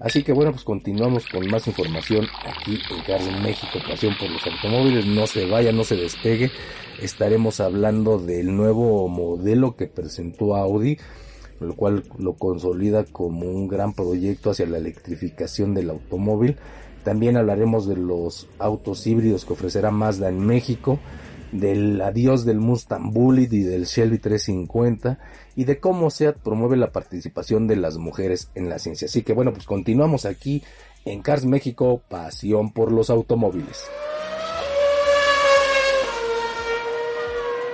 Así 0.00 0.22
que 0.22 0.32
bueno, 0.32 0.52
pues 0.52 0.64
continuamos 0.64 1.26
con 1.26 1.46
más 1.48 1.66
información 1.66 2.26
aquí 2.44 2.78
en 2.90 3.02
Cars 3.04 3.24
México, 3.42 3.78
pasión 3.88 4.14
por 4.18 4.30
los 4.30 4.44
automóviles. 4.46 5.06
No 5.06 5.26
se 5.26 5.46
vaya, 5.46 5.72
no 5.72 5.84
se 5.84 5.96
despegue. 5.96 6.50
Estaremos 7.00 7.60
hablando 7.60 8.18
del 8.18 8.56
nuevo 8.56 9.08
modelo 9.08 9.76
que 9.76 9.86
presentó 9.86 10.56
Audi, 10.56 10.98
lo 11.60 11.74
cual 11.74 12.04
lo 12.18 12.34
consolida 12.34 13.04
como 13.04 13.48
un 13.48 13.68
gran 13.68 13.92
proyecto 13.92 14.50
hacia 14.50 14.66
la 14.66 14.78
electrificación 14.78 15.74
del 15.74 15.90
automóvil. 15.90 16.56
También 17.04 17.36
hablaremos 17.36 17.86
de 17.86 17.96
los 17.96 18.48
autos 18.58 19.06
híbridos 19.06 19.44
que 19.44 19.52
ofrecerá 19.52 19.90
Mazda 19.90 20.28
en 20.28 20.44
México 20.44 20.98
del 21.52 22.00
adiós 22.00 22.44
del 22.44 22.58
Mustang 22.58 23.12
Bullitt 23.12 23.52
y 23.52 23.62
del 23.62 23.84
Shelby 23.84 24.18
350 24.18 25.18
y 25.54 25.64
de 25.64 25.78
cómo 25.78 26.10
SEAT 26.10 26.38
promueve 26.38 26.76
la 26.76 26.90
participación 26.90 27.66
de 27.68 27.76
las 27.76 27.98
mujeres 27.98 28.50
en 28.54 28.68
la 28.68 28.78
ciencia. 28.78 29.06
Así 29.06 29.22
que 29.22 29.34
bueno, 29.34 29.52
pues 29.52 29.66
continuamos 29.66 30.24
aquí 30.24 30.64
en 31.04 31.22
Cars 31.22 31.44
México, 31.44 32.02
pasión 32.08 32.72
por 32.72 32.90
los 32.90 33.10
automóviles. 33.10 33.84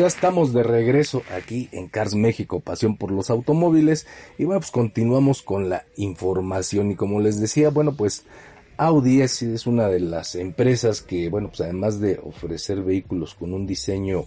Ya 0.00 0.06
estamos 0.06 0.54
de 0.54 0.62
regreso 0.62 1.22
aquí 1.30 1.68
en 1.72 1.86
Cars 1.86 2.14
México, 2.14 2.60
pasión 2.60 2.96
por 2.96 3.10
los 3.10 3.28
automóviles. 3.28 4.06
Y 4.38 4.44
bueno, 4.44 4.60
pues 4.60 4.70
continuamos 4.70 5.42
con 5.42 5.68
la 5.68 5.84
información. 5.96 6.90
Y 6.90 6.96
como 6.96 7.20
les 7.20 7.38
decía, 7.38 7.68
bueno, 7.68 7.94
pues 7.94 8.24
Audi 8.78 9.20
es, 9.20 9.42
una 9.66 9.88
de 9.88 10.00
las 10.00 10.36
empresas 10.36 11.02
que, 11.02 11.28
bueno, 11.28 11.48
pues 11.48 11.60
además 11.60 12.00
de 12.00 12.18
ofrecer 12.24 12.82
vehículos 12.82 13.34
con 13.34 13.52
un 13.52 13.66
diseño 13.66 14.24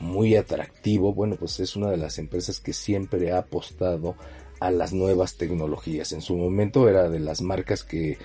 muy 0.00 0.36
atractivo, 0.36 1.12
bueno, 1.12 1.36
pues 1.38 1.60
es 1.60 1.76
una 1.76 1.90
de 1.90 1.98
las 1.98 2.16
empresas 2.16 2.58
que 2.58 2.72
siempre 2.72 3.30
ha 3.30 3.40
apostado 3.40 4.16
a 4.58 4.70
las 4.70 4.94
nuevas 4.94 5.36
tecnologías. 5.36 6.12
En 6.12 6.22
su 6.22 6.34
momento 6.34 6.88
era 6.88 7.10
de 7.10 7.20
las 7.20 7.42
marcas 7.42 7.84
que, 7.84 8.16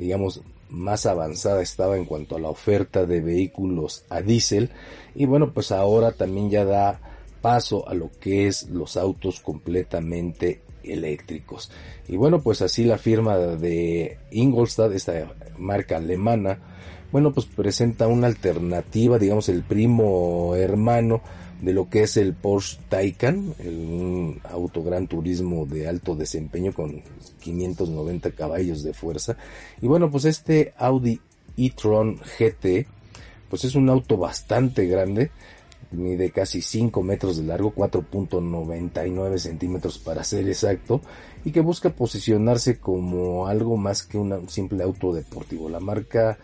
digamos, 0.00 0.42
más 0.70 1.06
avanzada 1.06 1.62
estaba 1.62 1.96
en 1.96 2.04
cuanto 2.04 2.36
a 2.36 2.40
la 2.40 2.48
oferta 2.48 3.04
de 3.06 3.20
vehículos 3.20 4.04
a 4.08 4.22
diésel. 4.22 4.70
Y 5.14 5.26
bueno 5.26 5.52
pues 5.52 5.72
ahora 5.72 6.12
también 6.12 6.50
ya 6.50 6.64
da 6.64 7.00
paso 7.42 7.88
a 7.88 7.94
lo 7.94 8.10
que 8.20 8.46
es 8.46 8.68
los 8.70 8.96
autos 8.96 9.40
completamente 9.40 10.62
eléctricos. 10.82 11.70
Y 12.08 12.16
bueno 12.16 12.40
pues 12.40 12.62
así 12.62 12.84
la 12.84 12.98
firma 12.98 13.36
de 13.36 14.18
Ingolstadt 14.30 14.92
esta 14.92 15.32
marca 15.58 15.96
alemana 15.96 16.58
bueno 17.12 17.32
pues 17.32 17.46
presenta 17.46 18.06
una 18.06 18.28
alternativa 18.28 19.18
digamos 19.18 19.48
el 19.48 19.62
primo 19.62 20.54
hermano 20.54 21.20
de 21.60 21.72
lo 21.72 21.88
que 21.90 22.02
es 22.02 22.16
el 22.16 22.34
Porsche 22.34 22.78
Taycan, 22.88 23.54
un 23.64 24.40
auto 24.44 24.82
gran 24.82 25.06
turismo 25.06 25.66
de 25.66 25.88
alto 25.88 26.14
desempeño 26.16 26.72
con 26.72 27.02
590 27.40 28.30
caballos 28.32 28.82
de 28.82 28.94
fuerza. 28.94 29.36
Y 29.80 29.86
bueno, 29.86 30.10
pues 30.10 30.24
este 30.24 30.72
Audi 30.78 31.20
e-tron 31.56 32.16
GT, 32.16 32.86
pues 33.48 33.64
es 33.64 33.74
un 33.74 33.90
auto 33.90 34.16
bastante 34.16 34.86
grande, 34.86 35.30
mide 35.90 36.30
casi 36.30 36.62
5 36.62 37.02
metros 37.02 37.36
de 37.36 37.44
largo, 37.44 37.74
4.99 37.74 39.38
centímetros 39.38 39.98
para 39.98 40.24
ser 40.24 40.48
exacto, 40.48 41.02
y 41.44 41.50
que 41.52 41.60
busca 41.60 41.90
posicionarse 41.90 42.78
como 42.78 43.48
algo 43.48 43.76
más 43.76 44.02
que 44.04 44.16
un 44.16 44.48
simple 44.48 44.82
auto 44.82 45.12
deportivo. 45.12 45.68
La 45.68 45.80
marca, 45.80 46.38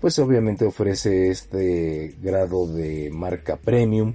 pues 0.00 0.18
obviamente 0.18 0.64
ofrece 0.64 1.28
este 1.28 2.16
grado 2.20 2.66
de 2.66 3.10
marca 3.12 3.56
premium, 3.56 4.14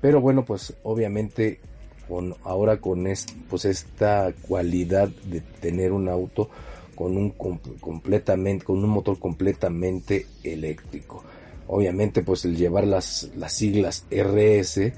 pero 0.00 0.20
bueno, 0.20 0.44
pues 0.44 0.74
obviamente 0.82 1.60
con 2.08 2.34
ahora 2.44 2.80
con 2.80 3.06
pues 3.48 3.64
esta 3.64 4.32
cualidad 4.46 5.08
de 5.08 5.40
tener 5.40 5.92
un 5.92 6.08
auto 6.08 6.50
con 6.94 7.16
un 7.16 7.30
completamente 7.30 8.64
con 8.64 8.82
un 8.82 8.90
motor 8.90 9.18
completamente 9.18 10.26
eléctrico. 10.42 11.24
Obviamente 11.66 12.22
pues 12.22 12.44
el 12.44 12.56
llevar 12.56 12.86
las 12.86 13.30
las 13.36 13.52
siglas 13.52 14.06
RS 14.10 14.92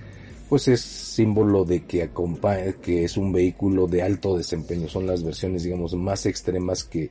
pues 0.49 0.69
es 0.69 0.81
símbolo 0.81 1.65
de 1.65 1.85
que 1.85 2.03
acompaña 2.03 2.73
que 2.73 3.05
es 3.05 3.17
un 3.17 3.33
vehículo 3.33 3.87
de 3.87 4.03
alto 4.03 4.37
desempeño, 4.37 4.89
son 4.89 5.07
las 5.07 5.23
versiones 5.25 5.63
digamos 5.63 5.95
más 5.95 6.27
extremas 6.27 6.85
que 6.85 7.11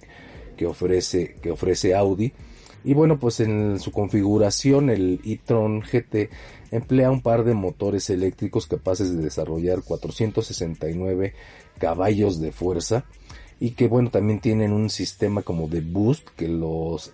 que 0.55 0.65
ofrece 0.65 1.35
que 1.41 1.51
ofrece 1.51 1.95
Audi. 1.95 2.33
Y 2.85 2.93
bueno, 2.93 3.19
pues 3.19 3.39
en 3.39 3.79
su 3.79 3.91
configuración 3.91 4.91
el 4.91 5.19
e-tron 5.25 5.81
GT 5.81 6.29
emplea 6.69 7.09
un 7.09 7.21
par 7.21 7.43
de 7.43 7.55
motores 7.55 8.11
eléctricos 8.11 8.67
capaces 8.67 9.15
de 9.15 9.23
desarrollar 9.23 9.81
469 9.81 11.33
caballos 11.79 12.39
de 12.39 12.51
fuerza 12.51 13.05
y 13.59 13.71
que 13.71 13.87
bueno 13.87 14.11
también 14.11 14.39
tienen 14.39 14.71
un 14.71 14.91
sistema 14.91 15.41
como 15.41 15.67
de 15.67 15.81
boost 15.81 16.27
que 16.35 16.47
los 16.47 17.11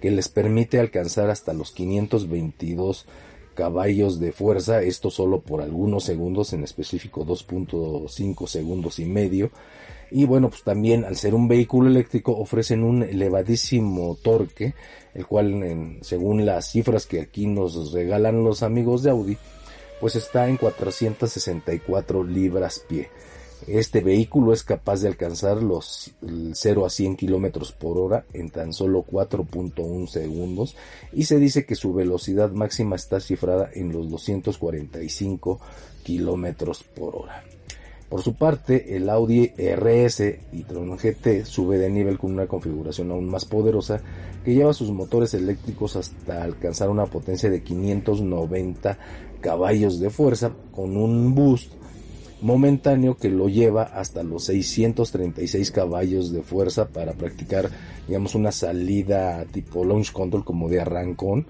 que 0.00 0.10
les 0.10 0.28
permite 0.28 0.80
alcanzar 0.80 1.28
hasta 1.28 1.52
los 1.52 1.72
522 1.72 3.06
caballos 3.54 4.18
de 4.18 4.32
fuerza, 4.32 4.82
esto 4.82 5.10
solo 5.10 5.40
por 5.40 5.60
algunos 5.60 6.04
segundos, 6.04 6.54
en 6.54 6.64
específico 6.64 7.24
2.5 7.24 8.46
segundos 8.46 8.98
y 8.98 9.04
medio. 9.04 9.50
Y 10.12 10.26
bueno, 10.26 10.50
pues 10.50 10.62
también 10.62 11.04
al 11.04 11.16
ser 11.16 11.34
un 11.34 11.48
vehículo 11.48 11.88
eléctrico 11.88 12.36
ofrecen 12.36 12.84
un 12.84 13.02
elevadísimo 13.02 14.16
torque 14.22 14.74
el 15.14 15.26
cual 15.26 15.98
según 16.02 16.46
las 16.46 16.70
cifras 16.70 17.06
que 17.06 17.20
aquí 17.20 17.46
nos 17.46 17.92
regalan 17.92 18.44
los 18.44 18.62
amigos 18.62 19.02
de 19.02 19.10
Audi, 19.10 19.36
pues 20.00 20.16
está 20.16 20.48
en 20.48 20.56
464 20.56 22.24
libras 22.24 22.84
pie. 22.88 23.10
Este 23.68 24.00
vehículo 24.00 24.52
es 24.52 24.64
capaz 24.64 25.02
de 25.02 25.08
alcanzar 25.08 25.62
los 25.62 26.10
0 26.52 26.84
a 26.84 26.90
100 26.90 27.16
kilómetros 27.16 27.70
por 27.70 27.96
hora 27.96 28.24
en 28.32 28.50
tan 28.50 28.72
solo 28.72 29.04
4.1 29.04 30.08
segundos 30.08 30.74
y 31.12 31.26
se 31.26 31.38
dice 31.38 31.64
que 31.64 31.76
su 31.76 31.94
velocidad 31.94 32.50
máxima 32.50 32.96
está 32.96 33.20
cifrada 33.20 33.70
en 33.72 33.92
los 33.92 34.10
245 34.10 35.60
kilómetros 36.02 36.82
por 36.82 37.14
hora. 37.14 37.44
Por 38.12 38.20
su 38.20 38.34
parte, 38.34 38.94
el 38.94 39.08
Audi 39.08 39.54
RS 39.56 40.20
y 40.52 40.64
Tron 40.64 40.98
GT 40.98 41.46
sube 41.46 41.78
de 41.78 41.88
nivel 41.88 42.18
con 42.18 42.32
una 42.32 42.46
configuración 42.46 43.10
aún 43.10 43.26
más 43.26 43.46
poderosa 43.46 44.02
que 44.44 44.52
lleva 44.52 44.74
sus 44.74 44.90
motores 44.90 45.32
eléctricos 45.32 45.96
hasta 45.96 46.42
alcanzar 46.42 46.90
una 46.90 47.06
potencia 47.06 47.48
de 47.48 47.62
590 47.62 48.98
caballos 49.40 49.98
de 49.98 50.10
fuerza 50.10 50.52
con 50.72 50.98
un 50.98 51.34
boost 51.34 51.72
momentáneo 52.42 53.16
que 53.16 53.30
lo 53.30 53.48
lleva 53.48 53.84
hasta 53.84 54.22
los 54.22 54.44
636 54.44 55.70
caballos 55.70 56.32
de 56.32 56.42
fuerza 56.42 56.88
para 56.88 57.14
practicar 57.14 57.70
digamos 58.06 58.34
una 58.34 58.52
salida 58.52 59.46
tipo 59.46 59.86
launch 59.86 60.12
control 60.12 60.44
como 60.44 60.68
de 60.68 60.82
arrancón. 60.82 61.46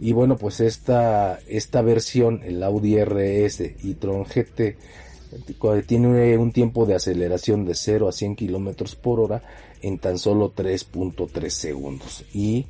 Y 0.00 0.10
bueno 0.10 0.36
pues 0.36 0.58
esta 0.58 1.38
esta 1.46 1.82
versión 1.82 2.40
el 2.42 2.64
Audi 2.64 2.98
RS 2.98 3.60
y 3.84 3.94
Tron 3.94 4.24
GT 4.24 4.76
tiene 5.86 6.36
un 6.38 6.52
tiempo 6.52 6.86
de 6.86 6.94
aceleración 6.94 7.64
de 7.64 7.74
0 7.74 8.08
a 8.08 8.12
100 8.12 8.36
kilómetros 8.36 8.96
por 8.96 9.20
hora 9.20 9.42
en 9.82 9.98
tan 9.98 10.18
solo 10.18 10.54
3.3 10.54 11.48
segundos. 11.48 12.24
Y 12.32 12.66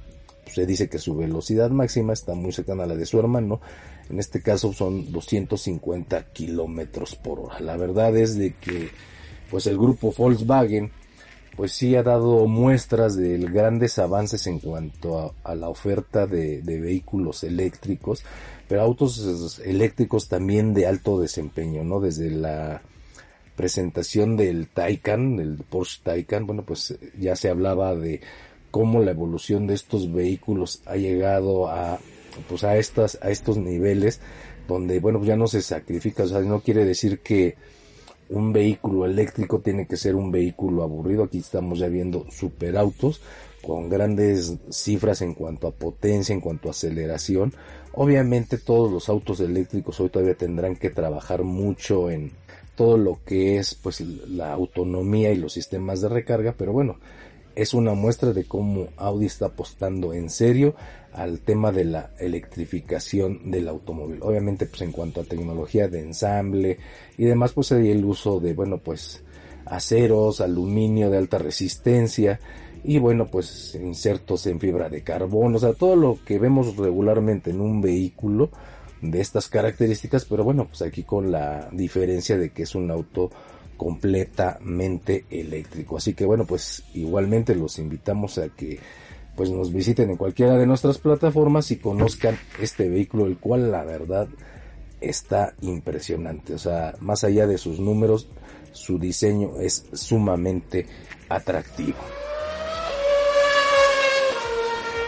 se 0.47 0.67
dice 0.67 0.89
que 0.89 0.99
su 0.99 1.17
velocidad 1.17 1.71
máxima 1.71 2.13
está 2.13 2.35
muy 2.35 2.53
cercana 2.53 2.85
a 2.85 2.87
la 2.87 2.97
de 2.97 3.07
su 3.07 3.19
hermano. 3.19 3.61
En 4.09 4.19
este 4.19 4.43
caso 4.43 4.73
son 4.73 5.13
250 5.13 6.33
kilómetros 6.33 7.15
por 7.15 7.41
hora. 7.41 7.61
La 7.61 7.77
verdad 7.77 8.17
es 8.17 8.37
de 8.37 8.55
que 8.55 8.91
pues 9.51 9.67
el 9.67 9.77
grupo 9.79 10.13
Volkswagen 10.17 10.91
pues 11.57 11.73
sí 11.73 11.95
ha 11.95 12.03
dado 12.03 12.47
muestras 12.47 13.17
de 13.17 13.37
grandes 13.39 13.99
avances 13.99 14.47
en 14.47 14.61
cuanto 14.61 15.35
a, 15.43 15.55
la 15.55 15.69
oferta 15.69 16.27
de 16.27 16.63
vehículos 16.63 17.45
eléctricos 17.45 18.25
pero 18.71 18.83
autos 18.83 19.59
eléctricos 19.65 20.29
también 20.29 20.75
de 20.75 20.87
alto 20.87 21.21
desempeño, 21.21 21.83
¿no? 21.83 21.99
Desde 21.99 22.31
la 22.31 22.83
presentación 23.57 24.37
del 24.37 24.69
Taycan, 24.69 25.39
del 25.39 25.57
Porsche 25.69 26.03
Taycan, 26.05 26.47
bueno, 26.47 26.63
pues 26.63 26.97
ya 27.19 27.35
se 27.35 27.51
hablaba 27.51 27.97
de 27.97 28.21
cómo 28.71 29.03
la 29.03 29.11
evolución 29.11 29.67
de 29.67 29.75
estos 29.75 30.13
vehículos 30.13 30.83
ha 30.87 30.95
llegado 30.95 31.67
a 31.67 31.99
pues 32.49 32.63
a 32.63 32.77
estas 32.77 33.19
a 33.23 33.31
estos 33.31 33.57
niveles 33.57 34.21
donde 34.69 35.01
bueno, 35.01 35.21
ya 35.25 35.35
no 35.35 35.49
se 35.49 35.63
sacrifica, 35.63 36.23
o 36.23 36.29
sea, 36.29 36.39
no 36.39 36.61
quiere 36.61 36.85
decir 36.85 37.19
que 37.19 37.57
un 38.29 38.53
vehículo 38.53 39.05
eléctrico 39.05 39.59
tiene 39.59 39.89
que 39.89 39.97
ser 39.97 40.15
un 40.15 40.31
vehículo 40.31 40.85
aburrido, 40.85 41.25
aquí 41.25 41.39
estamos 41.39 41.81
ya 41.81 41.89
viendo 41.89 42.25
superautos 42.31 43.21
con 43.63 43.89
grandes 43.89 44.57
cifras 44.71 45.23
en 45.23 45.35
cuanto 45.35 45.67
a 45.69 45.73
potencia, 45.73 46.33
en 46.33 46.41
cuanto 46.41 46.69
a 46.69 46.73
aceleración, 46.73 47.53
Obviamente 47.93 48.59
todos 48.59 48.91
los 48.91 49.09
autos 49.09 49.41
eléctricos 49.41 49.99
hoy 50.01 50.11
todavía 50.11 50.37
tendrán 50.37 50.77
que 50.77 50.91
trabajar 50.91 51.43
mucho 51.43 52.11
en 52.11 52.31
todo 52.77 52.97
lo 52.97 53.19
que 53.25 53.59
es 53.59 53.75
pues 53.75 54.01
la 54.01 54.53
autonomía 54.53 55.33
y 55.33 55.37
los 55.37 55.53
sistemas 55.53 56.01
de 56.01 56.09
recarga, 56.09 56.55
pero 56.57 56.73
bueno, 56.73 56.99
es 57.57 57.75
una 57.75 57.95
muestra 57.95 58.33
de 58.33 58.45
cómo 58.45 58.89
Audi 58.97 59.27
está 59.27 59.47
apostando 59.47 60.15
en 60.15 60.31
serio 60.31 60.77
al 61.13 61.41
tema 61.41 61.73
de 61.73 61.85
la 61.85 62.11
electrificación 62.21 63.51
del 63.51 63.67
automóvil. 63.67 64.21
Obviamente 64.23 64.67
pues 64.67 64.83
en 64.83 64.93
cuanto 64.93 65.21
a 65.21 65.25
tecnología 65.25 65.89
de 65.89 66.01
ensamble 66.01 66.79
y 67.19 67.25
demás 67.25 67.53
pues 67.53 67.73
hay 67.73 67.91
el 67.91 68.05
uso 68.05 68.39
de 68.39 68.55
bueno 68.55 68.79
pues 68.79 69.25
aceros, 69.67 70.41
aluminio 70.41 71.11
de 71.11 71.19
alta 71.19 71.39
resistencia 71.39 72.39
y 72.85 72.99
bueno 72.99 73.27
pues 73.27 73.75
insertos 73.75 74.47
en 74.47 74.61
fibra 74.61 74.89
de 74.89 75.03
carbono, 75.03 75.57
o 75.57 75.61
sea 75.61 75.73
todo 75.73 75.97
lo 75.97 76.19
que 76.25 76.39
vemos 76.39 76.77
regularmente 76.77 77.51
en 77.51 77.61
un 77.61 77.81
vehículo 77.81 78.51
de 79.03 79.21
estas 79.21 79.49
características, 79.49 80.25
pero 80.25 80.45
bueno 80.45 80.67
pues 80.67 80.83
aquí 80.83 81.03
con 81.03 81.31
la 81.31 81.69
diferencia 81.73 82.39
de 82.39 82.51
que 82.51 82.63
es 82.63 82.75
un 82.75 82.91
auto 82.91 83.31
completamente 83.77 85.25
eléctrico. 85.31 85.97
Así 85.97 86.15
que 86.15 86.25
bueno 86.25 86.45
pues 86.45 86.83
igualmente 86.95 87.55
los 87.55 87.79
invitamos 87.79 88.39
a 88.39 88.49
que 88.49 88.79
pues 89.37 89.51
nos 89.51 89.73
visiten 89.73 90.11
en 90.11 90.17
cualquiera 90.17 90.57
de 90.57 90.67
nuestras 90.67 90.99
plataformas 90.99 91.71
y 91.71 91.77
conozcan 91.77 92.39
este 92.61 92.89
vehículo 92.89 93.27
el 93.27 93.39
cual 93.39 93.71
la 93.71 93.85
verdad 93.85 94.29
está 95.01 95.55
impresionante, 95.63 96.55
o 96.55 96.59
sea 96.59 96.95
más 97.01 97.25
allá 97.25 97.47
de 97.47 97.57
sus 97.57 97.81
números 97.81 98.29
su 98.73 98.99
diseño 98.99 99.59
es 99.61 99.87
sumamente 99.93 100.87
atractivo. 101.29 101.97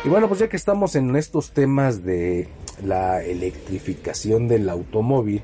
Y 0.04 0.08
bueno, 0.08 0.26
pues 0.26 0.40
ya 0.40 0.48
que 0.48 0.56
estamos 0.56 0.96
en 0.96 1.14
estos 1.14 1.52
temas 1.52 2.02
de 2.02 2.48
la 2.84 3.22
electrificación 3.22 4.48
del 4.48 4.68
automóvil, 4.68 5.42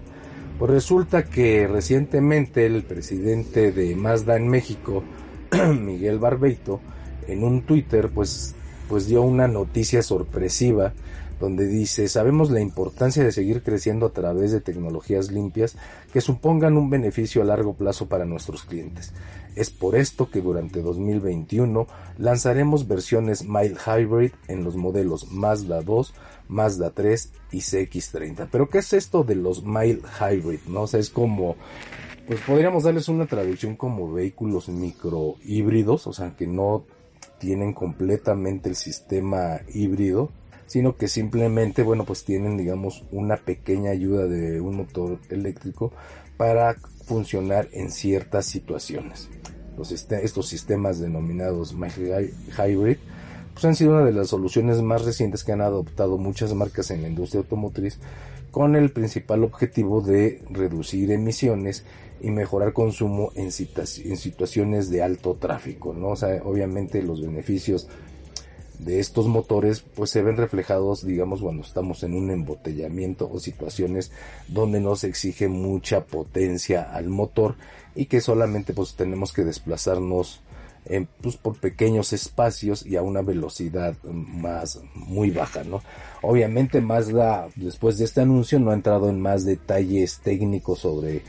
pues 0.59 0.71
resulta 0.71 1.23
que 1.23 1.69
recientemente 1.69 2.67
el 2.67 2.83
presidente 2.83 3.71
de 3.71 3.95
Mazda 3.95 4.37
en 4.37 4.49
México, 4.49 5.05
Miguel 5.81 6.19
Barbeito, 6.19 6.81
en 7.29 7.45
un 7.45 7.63
Twitter, 7.63 8.11
pues, 8.13 8.57
pues 8.89 9.07
dio 9.07 9.23
una 9.23 9.47
noticia 9.47 10.03
sorpresiva 10.03 10.93
donde 11.39 11.69
dice, 11.69 12.09
sabemos 12.09 12.51
la 12.51 12.61
importancia 12.61 13.23
de 13.23 13.31
seguir 13.31 13.63
creciendo 13.63 14.07
a 14.07 14.13
través 14.13 14.51
de 14.51 14.61
tecnologías 14.61 15.31
limpias 15.31 15.77
que 16.13 16.21
supongan 16.21 16.77
un 16.77 16.91
beneficio 16.91 17.43
a 17.43 17.45
largo 17.45 17.75
plazo 17.75 18.09
para 18.09 18.25
nuestros 18.25 18.65
clientes. 18.65 19.13
Es 19.59 19.71
por 19.71 19.97
esto 19.97 20.31
que 20.31 20.41
durante 20.41 20.83
2021 20.83 21.89
lanzaremos 22.17 22.87
versiones 22.87 23.45
mild 23.45 23.77
hybrid 23.85 24.31
en 24.47 24.63
los 24.63 24.77
modelos 24.77 25.33
Mazda 25.33 25.83
2, 25.83 26.15
Mazda 26.47 26.91
3 26.91 27.33
y 27.51 27.59
CX30. 27.59 28.47
Pero 28.53 28.71
¿qué 28.71 28.79
es 28.79 28.93
esto 28.93 29.25
de 29.25 29.35
los 29.35 29.65
mild 29.65 30.05
hybrid? 30.21 30.61
No 30.69 30.83
o 30.83 30.87
sea, 30.87 31.01
es 31.01 31.11
como 31.11 31.57
pues 32.29 32.41
podríamos 32.43 32.85
darles 32.85 33.09
una 33.09 33.27
traducción 33.27 33.75
como 33.75 34.13
vehículos 34.13 34.69
micro 34.69 35.35
híbridos, 35.43 36.07
o 36.07 36.13
sea, 36.13 36.37
que 36.37 36.47
no 36.47 36.85
tienen 37.41 37.73
completamente 37.73 38.69
el 38.69 38.77
sistema 38.77 39.61
híbrido, 39.75 40.31
sino 40.67 40.97
que 40.97 41.09
simplemente, 41.09 41.83
bueno, 41.83 42.05
pues 42.05 42.25
tienen, 42.25 42.59
digamos, 42.59 43.05
una 43.11 43.39
pequeña 43.39 43.91
ayuda 43.91 44.27
de 44.27 44.61
un 44.61 44.77
motor 44.77 45.19
eléctrico 45.31 45.91
para 46.39 46.77
funcionar 47.05 47.69
en 47.73 47.91
ciertas 47.91 48.47
situaciones. 48.47 49.29
Los 49.77 49.93
estos 49.93 50.49
sistemas 50.49 50.99
denominados 50.99 51.75
hybrid 51.75 52.97
pues 53.53 53.65
han 53.65 53.75
sido 53.75 53.91
una 53.91 54.05
de 54.05 54.13
las 54.13 54.29
soluciones 54.29 54.81
más 54.83 55.05
recientes 55.05 55.43
que 55.45 55.53
han 55.53 55.61
adoptado 55.61 56.17
muchas 56.17 56.55
marcas 56.55 56.91
en 56.91 57.03
la 57.03 57.09
industria 57.09 57.41
automotriz 57.41 57.99
con 58.51 58.77
el 58.77 58.91
principal 58.91 59.45
objetivo 59.45 60.01
de 60.01 60.43
reducir 60.49 61.11
emisiones 61.11 61.85
y 62.21 62.31
mejorar 62.31 62.73
consumo 62.73 63.33
en, 63.35 63.51
situaciones 63.53 64.91
de 64.91 65.03
alto 65.03 65.35
tráfico, 65.35 65.93
¿no? 65.93 66.09
O 66.09 66.17
obviamente 66.45 67.03
los 67.03 67.21
beneficios 67.21 67.89
de 68.79 69.01
estos 69.01 69.27
motores 69.27 69.81
pues 69.81 70.11
se 70.11 70.23
ven 70.23 70.37
reflejados 70.37 71.05
digamos 71.05 71.41
cuando 71.41 71.63
estamos 71.63 72.03
en 72.03 72.15
un 72.15 72.31
embotellamiento 72.31 73.29
o 73.33 73.41
situaciones 73.41 74.13
donde 74.47 74.81
nos 74.81 75.05
exige 75.05 75.49
mucha 75.49 76.05
potencia 76.05 76.83
al 76.83 77.09
motor 77.09 77.57
y 77.95 78.07
que 78.07 78.21
solamente 78.21 78.73
pues 78.73 78.95
tenemos 78.95 79.33
que 79.33 79.45
desplazarnos 79.45 80.41
en, 80.85 81.09
pues, 81.21 81.37
por 81.37 81.59
pequeños 81.59 82.13
espacios 82.13 82.85
y 82.87 82.97
a 82.97 83.03
una 83.03 83.23
velocidad 83.23 83.97
más 84.05 84.81
muy 84.95 85.31
baja, 85.31 85.65
¿no? 85.65 85.83
Obviamente 86.23 86.81
Mazda 86.81 87.49
después 87.57 87.99
de 87.99 88.05
este 88.05 88.23
anuncio 88.23 88.59
no 88.59 88.71
ha 88.71 88.75
entrado 88.75 89.09
en 89.09 89.21
más 89.21 89.45
detalles 89.45 90.21
técnicos 90.21 90.81
sobre 90.81 91.23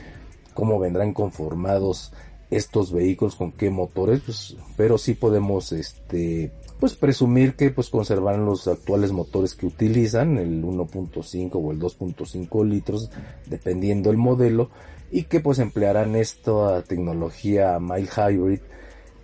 cómo 0.54 0.78
vendrán 0.78 1.12
conformados 1.12 2.12
estos 2.50 2.92
vehículos 2.92 3.36
con 3.36 3.52
qué 3.52 3.70
motores, 3.70 4.20
pues, 4.24 4.56
pero 4.76 4.98
sí 4.98 5.14
podemos 5.14 5.72
este 5.72 6.52
pues 6.80 6.94
presumir 6.94 7.54
que 7.54 7.70
pues 7.70 7.90
conservarán 7.90 8.44
los 8.46 8.66
actuales 8.66 9.12
motores 9.12 9.54
que 9.54 9.66
utilizan, 9.66 10.38
el 10.38 10.64
1.5 10.64 11.50
o 11.52 11.70
el 11.70 11.78
2.5 11.78 12.66
litros, 12.66 13.10
dependiendo 13.46 14.10
el 14.10 14.16
modelo, 14.16 14.70
y 15.10 15.24
que 15.24 15.40
pues 15.40 15.58
emplearán 15.58 16.16
esta 16.16 16.82
tecnología 16.82 17.78
mild 17.78 18.10
hybrid 18.16 18.60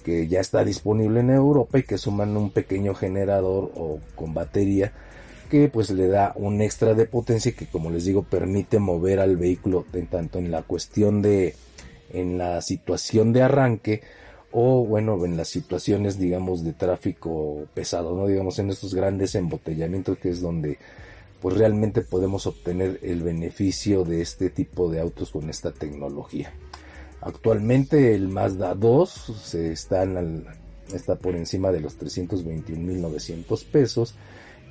que 0.04 0.28
ya 0.28 0.40
está 0.40 0.64
disponible 0.64 1.20
en 1.20 1.30
Europa 1.30 1.78
y 1.78 1.82
que 1.82 1.98
suman 1.98 2.36
un 2.36 2.50
pequeño 2.50 2.94
generador 2.94 3.72
o 3.74 3.98
con 4.14 4.34
batería 4.34 4.92
que 5.50 5.68
pues 5.68 5.90
le 5.90 6.08
da 6.08 6.32
un 6.36 6.60
extra 6.60 6.94
de 6.94 7.06
potencia 7.06 7.52
que 7.52 7.66
como 7.66 7.90
les 7.90 8.04
digo 8.04 8.22
permite 8.22 8.78
mover 8.78 9.20
al 9.20 9.36
vehículo 9.36 9.84
tanto 10.10 10.38
en 10.38 10.50
la 10.50 10.62
cuestión 10.62 11.22
de 11.22 11.54
en 12.12 12.38
la 12.38 12.62
situación 12.62 13.32
de 13.32 13.42
arranque 13.42 14.02
o 14.58 14.86
bueno, 14.86 15.22
en 15.26 15.36
las 15.36 15.48
situaciones 15.48 16.18
digamos 16.18 16.64
de 16.64 16.72
tráfico 16.72 17.66
pesado, 17.74 18.16
¿no? 18.16 18.26
Digamos 18.26 18.58
en 18.58 18.70
estos 18.70 18.94
grandes 18.94 19.34
embotellamientos 19.34 20.16
que 20.16 20.30
es 20.30 20.40
donde 20.40 20.78
pues 21.42 21.58
realmente 21.58 22.00
podemos 22.00 22.46
obtener 22.46 22.98
el 23.02 23.22
beneficio 23.22 24.02
de 24.04 24.22
este 24.22 24.48
tipo 24.48 24.90
de 24.90 25.00
autos 25.00 25.30
con 25.30 25.50
esta 25.50 25.72
tecnología. 25.72 26.54
Actualmente 27.20 28.14
el 28.14 28.28
Mazda 28.28 28.74
2 28.74 29.10
se 29.44 29.72
está, 29.72 30.06
está 30.90 31.16
por 31.16 31.36
encima 31.36 31.70
de 31.70 31.80
los 31.80 32.00
321.900 32.00 33.62
pesos 33.66 34.14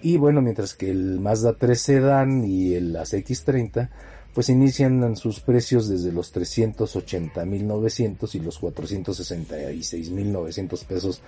y 0.01 0.17
bueno, 0.17 0.41
mientras 0.41 0.73
que 0.73 0.89
el 0.89 1.19
Mazda 1.19 1.59
3 1.59 1.79
Sedan 1.79 2.43
y 2.43 2.73
el 2.73 2.95
AX30 2.95 3.89
pues 4.35 4.49
inician 4.49 5.15
sus 5.15 5.39
precios 5.39 5.87
desde 5.87 6.11
los 6.11 6.35
380.900 6.35 8.35
y 8.35 8.39
los 8.41 8.61
466.900 8.61 10.85
pesos 10.85 11.21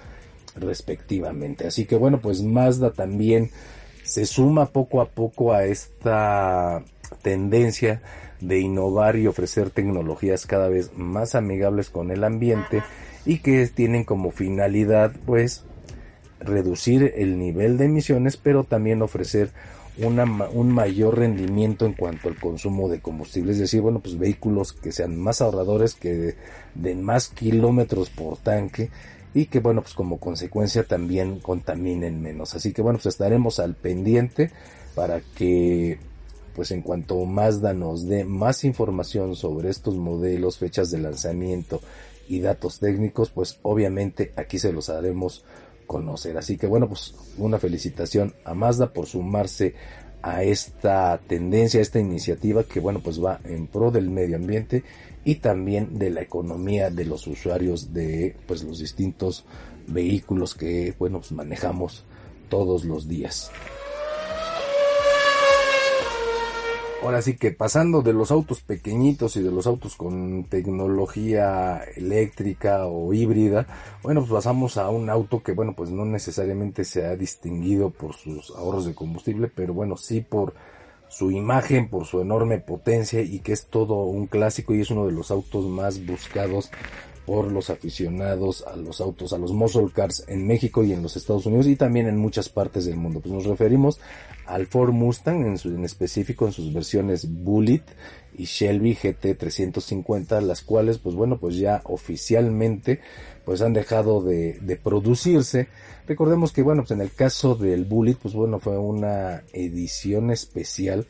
respectivamente. 0.57 1.65
Así 1.65 1.85
que 1.85 1.95
bueno, 1.95 2.19
pues 2.19 2.43
Mazda 2.43 2.91
también 2.91 3.49
se 4.03 4.25
suma 4.25 4.65
poco 4.65 4.99
a 4.99 5.07
poco 5.07 5.53
a 5.53 5.63
esta 5.63 6.83
tendencia 7.21 8.01
de 8.41 8.59
innovar 8.59 9.15
y 9.15 9.27
ofrecer 9.27 9.69
tecnologías 9.69 10.45
cada 10.45 10.67
vez 10.67 10.91
más 10.97 11.33
amigables 11.33 11.89
con 11.89 12.11
el 12.11 12.25
ambiente 12.25 12.83
y 13.25 13.39
que 13.39 13.65
tienen 13.67 14.03
como 14.03 14.31
finalidad 14.31 15.13
pues 15.25 15.63
reducir 16.41 17.13
el 17.15 17.39
nivel 17.39 17.77
de 17.77 17.85
emisiones 17.85 18.35
pero 18.37 18.65
también 18.65 19.01
ofrecer 19.01 19.51
un 19.99 20.71
mayor 20.71 21.17
rendimiento 21.17 21.85
en 21.85 21.93
cuanto 21.93 22.29
al 22.29 22.39
consumo 22.39 22.89
de 22.89 22.99
combustible. 22.99 23.51
Es 23.51 23.59
decir, 23.59 23.81
bueno, 23.81 23.99
pues 23.99 24.17
vehículos 24.17 24.73
que 24.73 24.91
sean 24.91 25.15
más 25.17 25.41
ahorradores, 25.41 25.95
que 25.95 26.35
den 26.75 27.03
más 27.03 27.29
kilómetros 27.29 28.09
por 28.09 28.37
tanque 28.37 28.89
y 29.33 29.47
que, 29.47 29.59
bueno, 29.59 29.81
pues 29.81 29.93
como 29.93 30.19
consecuencia 30.19 30.83
también 30.83 31.39
contaminen 31.39 32.21
menos. 32.21 32.55
Así 32.55 32.73
que, 32.73 32.81
bueno, 32.81 32.97
pues 32.97 33.13
estaremos 33.13 33.59
al 33.59 33.75
pendiente 33.75 34.51
para 34.95 35.21
que 35.35 35.99
pues 36.57 36.71
en 36.71 36.81
cuanto 36.81 37.23
Mazda 37.23 37.75
nos 37.75 38.07
dé 38.07 38.25
más 38.25 38.63
información 38.63 39.35
sobre 39.35 39.69
estos 39.69 39.95
modelos, 39.95 40.57
fechas 40.57 40.89
de 40.89 40.97
lanzamiento 40.97 41.81
y 42.27 42.39
datos 42.39 42.79
técnicos, 42.79 43.29
pues 43.29 43.59
obviamente 43.61 44.33
aquí 44.35 44.57
se 44.57 44.73
los 44.73 44.89
haremos 44.89 45.45
conocer. 45.87 46.37
Así 46.37 46.57
que 46.57 46.67
bueno, 46.67 46.87
pues 46.87 47.15
una 47.37 47.57
felicitación 47.57 48.33
a 48.45 48.53
Mazda 48.53 48.93
por 48.93 49.07
sumarse 49.07 49.73
a 50.21 50.43
esta 50.43 51.19
tendencia, 51.25 51.79
a 51.79 51.83
esta 51.83 51.99
iniciativa 51.99 52.63
que 52.63 52.79
bueno, 52.79 52.99
pues 52.99 53.23
va 53.23 53.39
en 53.45 53.67
pro 53.67 53.89
del 53.89 54.09
medio 54.09 54.35
ambiente 54.35 54.83
y 55.23 55.35
también 55.35 55.97
de 55.97 56.09
la 56.09 56.21
economía 56.21 56.89
de 56.89 57.05
los 57.05 57.25
usuarios 57.27 57.93
de 57.93 58.35
pues 58.47 58.63
los 58.63 58.79
distintos 58.79 59.45
vehículos 59.87 60.53
que 60.53 60.93
bueno, 60.99 61.19
pues 61.19 61.31
manejamos 61.31 62.03
todos 62.49 62.85
los 62.85 63.07
días. 63.07 63.51
Ahora 67.03 67.21
sí 67.21 67.37
que 67.37 67.51
pasando 67.51 68.01
de 68.01 68.11
los 68.11 68.31
autos 68.31 68.61
pequeñitos 68.61 69.37
y 69.37 69.43
de 69.43 69.51
los 69.51 69.67
autos 69.67 69.95
con 69.95 70.45
tecnología 70.45 71.83
eléctrica 71.95 72.87
o 72.87 73.13
híbrida, 73.13 73.67
bueno, 74.01 74.21
pues 74.21 74.31
pasamos 74.31 74.77
a 74.77 74.89
un 74.89 75.09
auto 75.09 75.43
que, 75.43 75.53
bueno, 75.53 75.73
pues 75.73 75.91
no 75.91 76.05
necesariamente 76.05 76.83
se 76.83 77.05
ha 77.05 77.15
distinguido 77.15 77.91
por 77.91 78.15
sus 78.15 78.49
ahorros 78.49 78.85
de 78.85 78.95
combustible, 78.95 79.49
pero 79.53 79.73
bueno, 79.73 79.95
sí 79.95 80.21
por 80.21 80.53
su 81.07 81.31
imagen, 81.31 81.87
por 81.89 82.05
su 82.05 82.19
enorme 82.19 82.57
potencia 82.57 83.21
y 83.21 83.39
que 83.39 83.53
es 83.53 83.67
todo 83.67 84.03
un 84.03 84.27
clásico 84.27 84.73
y 84.73 84.81
es 84.81 84.89
uno 84.89 85.05
de 85.05 85.13
los 85.13 85.31
autos 85.31 85.65
más 85.65 86.05
buscados 86.05 86.71
por 87.27 87.51
los 87.51 87.69
aficionados 87.69 88.63
a 88.65 88.77
los 88.77 89.01
autos, 89.01 89.33
a 89.33 89.37
los 89.37 89.51
muscle 89.51 89.89
cars 89.93 90.23
en 90.29 90.47
México 90.47 90.85
y 90.85 90.93
en 90.93 91.03
los 91.03 91.17
Estados 91.17 91.45
Unidos 91.45 91.67
y 91.67 91.75
también 91.75 92.07
en 92.07 92.15
muchas 92.15 92.47
partes 92.47 92.85
del 92.85 92.95
mundo. 92.95 93.19
Pues 93.19 93.33
nos 93.33 93.45
referimos 93.45 93.99
al 94.45 94.65
Ford 94.65 94.93
Mustang 94.93 95.45
en, 95.45 95.57
su, 95.57 95.67
en 95.67 95.83
específico 95.83 96.45
en 96.45 96.53
sus 96.53 96.73
versiones 96.73 97.27
Bullet 97.29 97.83
y 98.37 98.45
Shelby 98.45 98.93
GT 98.93 99.37
350, 99.37 100.39
las 100.39 100.61
cuales 100.61 100.99
pues 100.99 101.15
bueno 101.15 101.37
pues 101.37 101.57
ya 101.57 101.81
oficialmente 101.83 103.01
pues 103.43 103.61
han 103.61 103.73
dejado 103.73 104.21
de, 104.21 104.59
de 104.61 104.77
producirse. 104.77 105.67
Recordemos 106.07 106.53
que 106.53 106.63
bueno 106.63 106.83
pues 106.83 106.91
en 106.91 107.01
el 107.01 107.11
caso 107.11 107.55
del 107.55 107.83
Bullet 107.83 108.15
pues 108.15 108.35
bueno 108.35 108.59
fue 108.59 108.77
una 108.77 109.43
edición 109.51 110.31
especial 110.31 111.05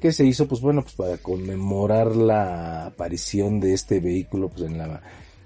que 0.00 0.12
se 0.12 0.24
hizo 0.24 0.46
pues 0.46 0.60
bueno 0.60 0.82
pues 0.82 0.94
para 0.94 1.18
conmemorar 1.18 2.14
la 2.14 2.86
aparición 2.86 3.58
de 3.58 3.74
este 3.74 3.98
vehículo 3.98 4.48
pues 4.48 4.62
en 4.62 4.78
la 4.78 5.02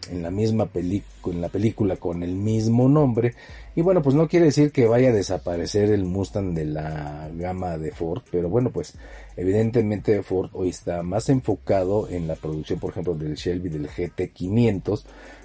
en 0.08 0.22
la 0.22 0.30
misma 0.30 0.66
película, 0.66 1.34
en 1.34 1.40
la 1.40 1.48
película 1.48 1.96
con 1.96 2.22
el 2.22 2.34
mismo 2.34 2.88
nombre. 2.88 3.34
Y 3.74 3.82
bueno, 3.82 4.02
pues 4.02 4.14
no 4.14 4.28
quiere 4.28 4.46
decir 4.46 4.72
que 4.72 4.86
vaya 4.86 5.10
a 5.10 5.12
desaparecer 5.12 5.90
el 5.90 6.04
Mustang 6.04 6.54
de 6.54 6.64
la 6.64 7.30
gama 7.34 7.78
de 7.78 7.92
Ford, 7.92 8.22
pero 8.30 8.48
bueno, 8.48 8.70
pues 8.70 8.94
evidentemente 9.36 10.22
Ford 10.22 10.50
hoy 10.52 10.70
está 10.70 11.02
más 11.02 11.28
enfocado 11.28 12.08
en 12.08 12.26
la 12.26 12.36
producción, 12.36 12.78
por 12.78 12.90
ejemplo, 12.90 13.14
del 13.14 13.34
Shelby 13.34 13.68
del 13.68 13.88
GT500, 13.88 15.04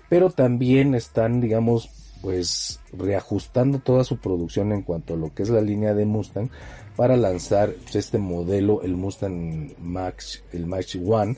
pero 0.10 0.30
también 0.30 0.96
están, 0.96 1.41
digamos, 1.41 1.89
pues 2.22 2.80
reajustando 2.91 3.80
toda 3.80 4.04
su 4.04 4.18
producción 4.18 4.72
en 4.72 4.82
cuanto 4.82 5.13
a 5.13 5.18
lo 5.18 5.34
que 5.34 5.44
es 5.44 5.50
la 5.50 5.62
línea 5.62 5.94
de 5.94 6.06
Mustang 6.06 6.50
para 6.96 7.18
lanzar 7.18 7.74
pues, 7.84 7.96
este 7.98 8.18
modelo, 8.18 8.82
el 8.82 8.96
Mustang 8.96 9.76
Max, 9.80 10.44
el 10.52 10.65
Max 10.65 10.96
One, 10.96 11.36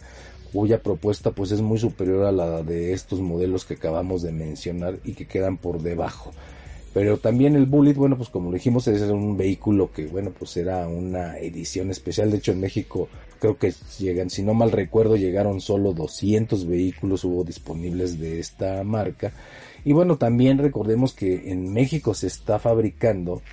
cuya 0.52 0.82
propuesta 0.82 1.32
pues 1.32 1.52
es 1.52 1.62
muy 1.62 1.78
superior 1.78 2.26
a 2.26 2.32
la 2.32 2.64
de 2.64 2.94
estos 2.94 3.20
modelos 3.20 3.66
que 3.66 3.76
acabamos 3.76 4.22
de 4.22 4.32
mencionar 4.32 5.00
y 5.04 5.14
que 5.14 5.28
quedan 5.28 5.58
por 5.58 5.82
debajo. 5.82 6.32
Pero 6.94 7.18
también 7.18 7.56
el 7.56 7.68
Bullet, 7.68 7.94
bueno, 7.94 8.18
pues 8.18 8.30
como 8.30 8.52
dijimos, 8.52 8.88
es 8.88 9.02
un 9.04 9.38
vehículo 9.38 9.92
que, 9.92 10.08
bueno, 10.08 10.32
pues 10.32 10.58
era 10.58 10.88
una 10.88 11.38
edición 11.38 11.92
especial. 11.92 12.32
De 12.32 12.38
hecho, 12.38 12.54
en 12.54 12.60
México 12.60 13.08
creo 13.40 13.58
que 13.58 13.72
llegan, 14.00 14.32
si 14.32 14.42
no 14.42 14.56
mal 14.56 14.72
recuerdo, 14.72 15.16
llegaron 15.16 15.62
solo 15.62 15.94
200 15.94 16.66
vehículos 16.68 17.24
hubo 17.24 17.44
disponibles 17.44 18.20
de 18.20 18.40
esta 18.40 18.84
marca. 18.84 19.32
Y 19.86 19.94
bueno, 19.94 20.18
también 20.18 20.58
recordemos 20.58 21.14
que 21.14 21.52
en 21.52 21.72
México 21.72 22.16
se 22.16 22.28
está 22.28 22.58
fabricando 22.58 23.44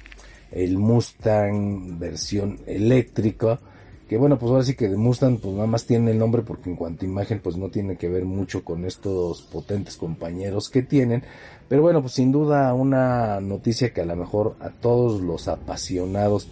el 0.51 0.79
Mustang 0.79 1.99
versión 1.99 2.61
eléctrica 2.67 3.61
que 4.09 4.19
bueno, 4.19 4.39
pues 4.39 4.51
ahora 4.51 4.65
sí 4.65 4.75
que 4.75 4.89
de 4.89 4.97
Mustang 4.97 5.39
pues 5.39 5.55
nada 5.55 5.67
más 5.67 5.87
tiene 5.87 6.11
el 6.11 6.19
nombre 6.19 6.43
porque 6.43 6.69
en 6.69 6.77
cuanto 6.77 7.05
a 7.05 7.09
imagen 7.09 7.41
pues 7.41 7.57
no 7.57 7.71
tiene 7.71 7.97
que 7.97 8.09
ver 8.09 8.25
mucho 8.25 8.63
con 8.65 8.85
estos 8.85 9.43
potentes 9.43 9.97
compañeros 9.97 10.69
que 10.69 10.83
tienen, 10.83 11.23
pero 11.69 11.83
bueno, 11.83 12.03
pues 12.03 12.15
sin 12.15 12.31
duda 12.31 12.73
una 12.75 13.41
noticia 13.41 13.93
que 13.93 14.03
a 14.03 14.07
lo 14.07 14.17
mejor 14.17 14.57
a 14.61 14.71
todos 14.71 15.23
los 15.23 15.49
apasionados 15.49 16.49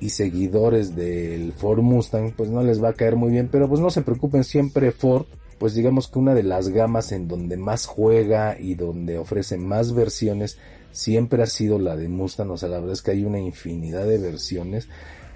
y 0.00 0.10
seguidores 0.10 0.96
del 0.96 1.52
Ford 1.52 1.80
Mustang 1.80 2.32
pues 2.32 2.50
no 2.50 2.62
les 2.62 2.82
va 2.82 2.90
a 2.90 2.94
caer 2.94 3.16
muy 3.16 3.30
bien, 3.30 3.48
pero 3.50 3.68
pues 3.68 3.80
no 3.80 3.90
se 3.90 4.02
preocupen 4.02 4.42
siempre 4.42 4.90
Ford 4.90 5.26
pues 5.58 5.74
digamos 5.74 6.08
que 6.08 6.18
una 6.18 6.34
de 6.34 6.42
las 6.42 6.68
gamas 6.68 7.12
en 7.12 7.28
donde 7.28 7.56
más 7.56 7.86
juega 7.86 8.58
y 8.58 8.74
donde 8.74 9.18
ofrece 9.18 9.56
más 9.56 9.94
versiones 9.94 10.58
siempre 10.92 11.42
ha 11.42 11.46
sido 11.46 11.78
la 11.78 11.96
de 11.96 12.08
Mustang, 12.08 12.50
o 12.50 12.56
sea, 12.56 12.68
la 12.68 12.78
verdad 12.78 12.94
es 12.94 13.02
que 13.02 13.12
hay 13.12 13.24
una 13.24 13.38
infinidad 13.38 14.06
de 14.06 14.18
versiones 14.18 14.88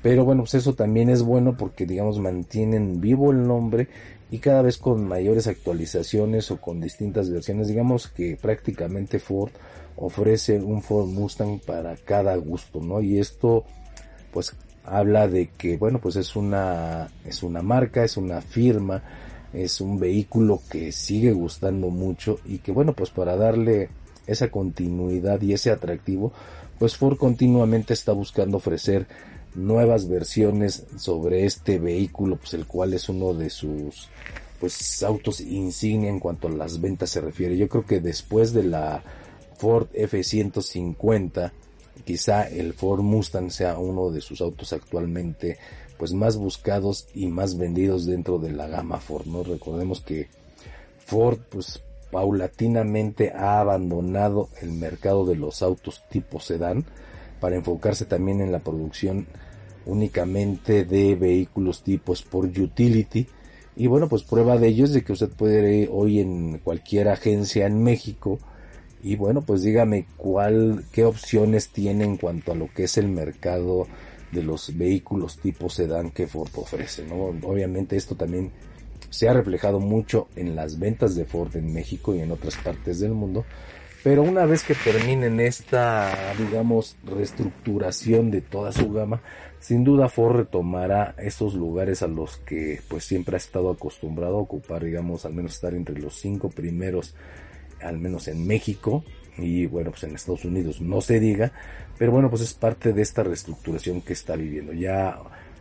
pero 0.03 0.25
bueno, 0.25 0.43
pues 0.43 0.55
eso 0.55 0.75
también 0.75 1.11
es 1.11 1.23
bueno 1.23 1.57
porque 1.57 1.87
digamos 1.87 2.19
mantienen 2.19 3.01
vivo 3.01 3.33
el 3.33 3.47
nombre 3.47 3.89
y 4.31 4.39
cada 4.39 4.63
vez 4.63 4.79
con 4.79 5.07
mayores 5.07 5.47
actualizaciones 5.47 6.51
o 6.51 6.61
con 6.61 6.81
distintas 6.81 7.31
versiones. 7.31 7.69
Digamos 7.69 8.09
que 8.09 8.37
prácticamente 8.41 9.19
Ford 9.19 9.51
ofrece 9.97 10.61
un 10.61 10.83
Ford 10.83 11.07
Mustang 11.09 11.61
para 11.61 11.97
cada 11.97 12.37
gusto, 12.37 12.81
¿no? 12.81 13.01
Y 13.03 13.19
esto 13.19 13.65
pues 14.33 14.57
habla 14.85 15.29
de 15.29 15.49
que 15.49 15.77
bueno, 15.77 16.01
pues 16.01 16.17
es 16.17 16.37
una 16.37 17.09
es 17.25 17.43
una 17.43 17.61
marca, 17.61 18.05
es 18.05 18.17
una 18.17 18.41
firma, 18.41 19.03
es 19.53 19.81
un 19.81 19.99
vehículo 19.99 20.63
que 20.71 20.93
sigue 20.93 21.33
gustando 21.33 21.91
mucho 21.91 22.39
y 22.47 22.59
que 22.59 22.73
bueno, 22.73 22.95
pues 22.95 23.11
para 23.11 23.37
darle 23.37 23.91
esa 24.27 24.49
continuidad 24.49 25.43
y 25.43 25.53
ese 25.53 25.73
atractivo, 25.73 26.33
pues 26.79 26.97
Ford 26.97 27.19
continuamente 27.19 27.93
está 27.93 28.13
buscando 28.13 28.59
ofrecer 28.59 29.09
nuevas 29.55 30.09
versiones 30.09 30.85
sobre 30.97 31.45
este 31.45 31.79
vehículo, 31.79 32.37
pues 32.37 32.55
el 32.55 32.67
cual 32.67 32.95
es 32.95 33.09
uno 33.09 33.35
de 33.35 33.51
sus 33.51 34.09
pues 34.61 35.03
autos 35.03 35.41
insignia 35.41 36.11
en 36.11 36.21
cuanto 36.21 36.49
a 36.49 36.53
las 36.53 36.81
ventas 36.81 37.11
se 37.11 37.21
refiere. 37.21 37.57
Yo 37.57 37.69
creo 37.69 37.87
que 37.87 38.01
después 38.01 38.53
de 38.53 38.63
la 38.63 39.03
Ford 39.57 39.89
F150, 39.95 41.53
quizá 42.05 42.47
el 42.47 42.75
Ford 42.75 43.01
Mustang 43.01 43.51
sea 43.51 43.79
uno 43.79 44.11
de 44.11 44.21
sus 44.21 44.41
autos 44.41 44.73
actualmente 44.73 45.59
pues 45.99 46.13
más 46.15 46.37
buscados 46.37 47.09
y 47.15 47.27
más 47.27 47.59
vendidos 47.59 48.07
dentro 48.07 48.39
de 48.39 48.53
la 48.53 48.67
gama 48.69 48.99
Ford, 48.99 49.27
¿no? 49.27 49.43
Recordemos 49.43 50.01
que 50.01 50.29
Ford 51.05 51.39
pues 51.51 51.83
paulatinamente 52.11 53.33
ha 53.33 53.61
abandonado 53.61 54.49
el 54.63 54.73
mercado 54.73 55.27
de 55.27 55.37
los 55.37 55.63
autos 55.63 56.03
tipo 56.09 56.41
sedán 56.41 56.85
para 57.39 57.57
enfocarse 57.57 58.05
también 58.05 58.41
en 58.41 58.53
la 58.53 58.61
producción 58.61 59.27
únicamente 59.87 60.85
de 60.85 61.15
vehículos 61.15 61.83
tipo 61.83 62.13
Sport 62.13 62.57
Utility. 62.59 63.27
Y 63.77 63.87
bueno, 63.87 64.09
pues 64.09 64.23
prueba 64.23 64.59
de 64.59 64.69
ello 64.69 64.85
es 64.85 64.93
de 64.93 65.03
que 65.03 65.13
usted 65.13 65.31
puede 65.31 65.75
ir 65.75 65.89
hoy 65.93 66.21
en 66.21 66.59
cualquier 66.59 67.09
agencia 67.09 67.67
en 67.67 67.83
México 67.83 68.39
y 69.03 69.17
bueno, 69.17 69.43
pues 69.43 69.63
dígame 69.63 70.07
cuál, 70.17 70.85
qué 70.93 71.05
opciones 71.05 71.71
tiene 71.71 72.05
en 72.05 72.17
cuanto 72.17 72.53
a 72.53 72.55
lo 72.55 72.69
que 72.69 72.85
es 72.85 72.99
el 72.99 73.09
mercado 73.09 73.87
de 74.31 74.43
los 74.43 74.77
vehículos 74.77 75.39
tipo 75.39 75.71
sedán 75.71 76.11
que 76.11 76.27
Ford 76.27 76.51
ofrece, 76.57 77.05
¿no? 77.07 77.33
Obviamente 77.49 77.97
esto 77.97 78.15
también 78.15 78.53
se 79.09 79.29
ha 79.29 79.33
reflejado 79.33 79.81
mucho 79.81 80.29
en 80.37 80.55
las 80.55 80.79
ventas 80.79 81.17
de 81.17 81.25
Ford 81.25 81.57
en 81.57 81.73
México 81.73 82.15
y 82.15 82.21
en 82.21 82.31
otras 82.31 82.57
partes 82.57 83.01
del 83.01 83.13
mundo, 83.13 83.45
pero 84.03 84.23
una 84.23 84.47
vez 84.47 84.63
que 84.63 84.75
terminen 84.75 85.41
esta, 85.41 86.33
digamos, 86.39 86.97
reestructuración 87.05 88.31
de 88.31 88.41
toda 88.41 88.73
su 88.73 88.91
gama, 88.93 89.21
sin 89.59 89.85
duda 89.85 90.09
Ford 90.09 90.37
retomará 90.37 91.15
esos 91.19 91.55
lugares 91.55 92.03
a 92.03 92.07
los 92.07 92.39
que 92.39 92.81
pues 92.89 93.05
siempre 93.05 93.37
ha 93.37 93.39
estado 93.39 93.71
acostumbrado 93.71 94.37
a 94.37 94.41
ocupar, 94.41 94.85
digamos, 94.85 95.27
al 95.27 95.35
menos 95.35 95.55
estar 95.55 95.75
entre 95.75 96.01
los 96.01 96.19
cinco 96.19 96.49
primeros, 96.49 97.15
al 97.83 97.99
menos 97.99 98.29
en 98.29 98.47
México, 98.47 99.05
y 99.37 99.67
bueno, 99.67 99.91
pues 99.91 100.05
en 100.05 100.15
Estados 100.15 100.45
Unidos 100.45 100.81
no 100.81 101.01
se 101.01 101.21
diga, 101.21 101.53
pero 101.99 102.13
bueno, 102.13 102.31
pues 102.31 102.43
es 102.43 102.55
parte 102.55 102.93
de 102.93 103.03
esta 103.03 103.23
reestructuración 103.23 104.01
que 104.01 104.15
está 104.15 104.37
viviendo. 104.37 104.73
Ya 104.73 105.19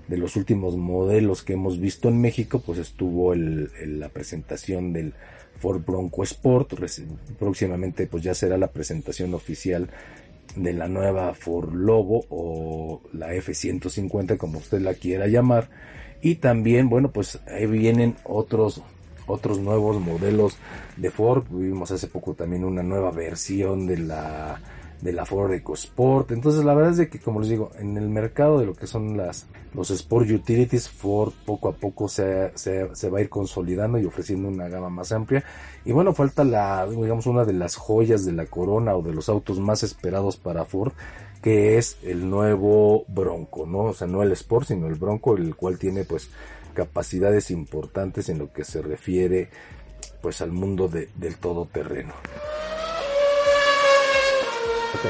de 0.07 0.17
los 0.17 0.35
últimos 0.35 0.75
modelos 0.75 1.43
que 1.43 1.53
hemos 1.53 1.79
visto 1.79 2.09
en 2.09 2.19
México, 2.19 2.61
pues 2.65 2.79
estuvo 2.79 3.33
el, 3.33 3.69
la 3.99 4.09
presentación 4.09 4.91
del 4.91 5.13
Ford 5.59 5.83
Bronco 5.85 6.23
Sport. 6.23 6.73
Próximamente 7.37 8.07
pues 8.07 8.23
ya 8.23 8.33
será 8.33 8.57
la 8.57 8.67
presentación 8.67 9.33
oficial 9.33 9.89
de 10.55 10.73
la 10.73 10.87
nueva 10.87 11.33
Ford 11.33 11.73
Lobo 11.73 12.25
o 12.29 13.01
la 13.13 13.33
F150 13.33 14.37
como 14.37 14.59
usted 14.59 14.81
la 14.81 14.93
quiera 14.93 15.27
llamar. 15.27 15.69
Y 16.21 16.35
también, 16.35 16.89
bueno, 16.89 17.11
pues 17.11 17.39
ahí 17.47 17.65
vienen 17.65 18.15
otros 18.25 18.81
otros 19.25 19.59
nuevos 19.59 20.01
modelos 20.01 20.57
de 20.97 21.11
Ford. 21.11 21.45
Vimos 21.49 21.91
hace 21.91 22.07
poco 22.07 22.33
también 22.33 22.63
una 22.65 22.83
nueva 22.83 23.11
versión 23.11 23.85
de 23.85 23.99
la 23.99 24.59
de 25.01 25.13
la 25.13 25.25
Ford 25.25 25.53
EcoSport. 25.53 26.31
Entonces 26.31 26.65
la 26.65 26.73
verdad 26.73 26.91
es 26.91 26.97
de 26.97 27.09
que 27.09 27.19
como 27.19 27.39
les 27.39 27.49
digo, 27.49 27.71
en 27.77 27.97
el 27.97 28.09
mercado 28.09 28.59
de 28.59 28.65
lo 28.65 28.73
que 28.73 28.87
son 28.87 29.17
las 29.17 29.47
los 29.73 29.91
Sport 29.91 30.29
Utilities, 30.29 30.89
Ford 30.89 31.31
poco 31.45 31.69
a 31.69 31.73
poco 31.73 32.07
se, 32.07 32.51
se, 32.55 32.93
se, 32.95 33.09
va 33.09 33.19
a 33.19 33.21
ir 33.21 33.29
consolidando 33.29 33.99
y 33.99 34.05
ofreciendo 34.05 34.47
una 34.47 34.67
gama 34.67 34.89
más 34.89 35.11
amplia. 35.11 35.43
Y 35.85 35.91
bueno, 35.91 36.13
falta 36.13 36.43
la, 36.43 36.87
digamos, 36.87 37.27
una 37.27 37.45
de 37.45 37.53
las 37.53 37.75
joyas 37.75 38.25
de 38.25 38.31
la 38.31 38.47
corona 38.47 38.95
o 38.95 39.03
de 39.03 39.13
los 39.13 39.29
autos 39.29 39.59
más 39.59 39.83
esperados 39.83 40.37
para 40.37 40.65
Ford, 40.65 40.93
que 41.43 41.77
es 41.77 41.97
el 42.03 42.29
nuevo 42.29 43.05
Bronco, 43.07 43.65
¿no? 43.67 43.79
O 43.81 43.93
sea, 43.93 44.07
no 44.07 44.23
el 44.23 44.31
Sport, 44.31 44.67
sino 44.69 44.87
el 44.87 44.95
Bronco, 44.95 45.37
el 45.37 45.55
cual 45.55 45.77
tiene 45.77 46.03
pues 46.03 46.29
capacidades 46.73 47.51
importantes 47.51 48.29
en 48.29 48.39
lo 48.39 48.51
que 48.51 48.63
se 48.63 48.81
refiere 48.81 49.49
pues 50.21 50.41
al 50.41 50.51
mundo 50.51 50.87
de, 50.87 51.09
del 51.15 51.37
todoterreno. 51.37 52.13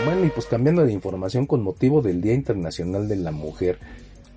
Bueno, 0.06 0.26
y 0.26 0.30
pues 0.30 0.46
cambiando 0.46 0.86
de 0.86 0.92
información 0.92 1.46
con 1.46 1.64
motivo 1.64 2.02
del 2.02 2.22
Día 2.22 2.34
Internacional 2.34 3.08
de 3.08 3.16
la 3.16 3.32
Mujer 3.32 3.80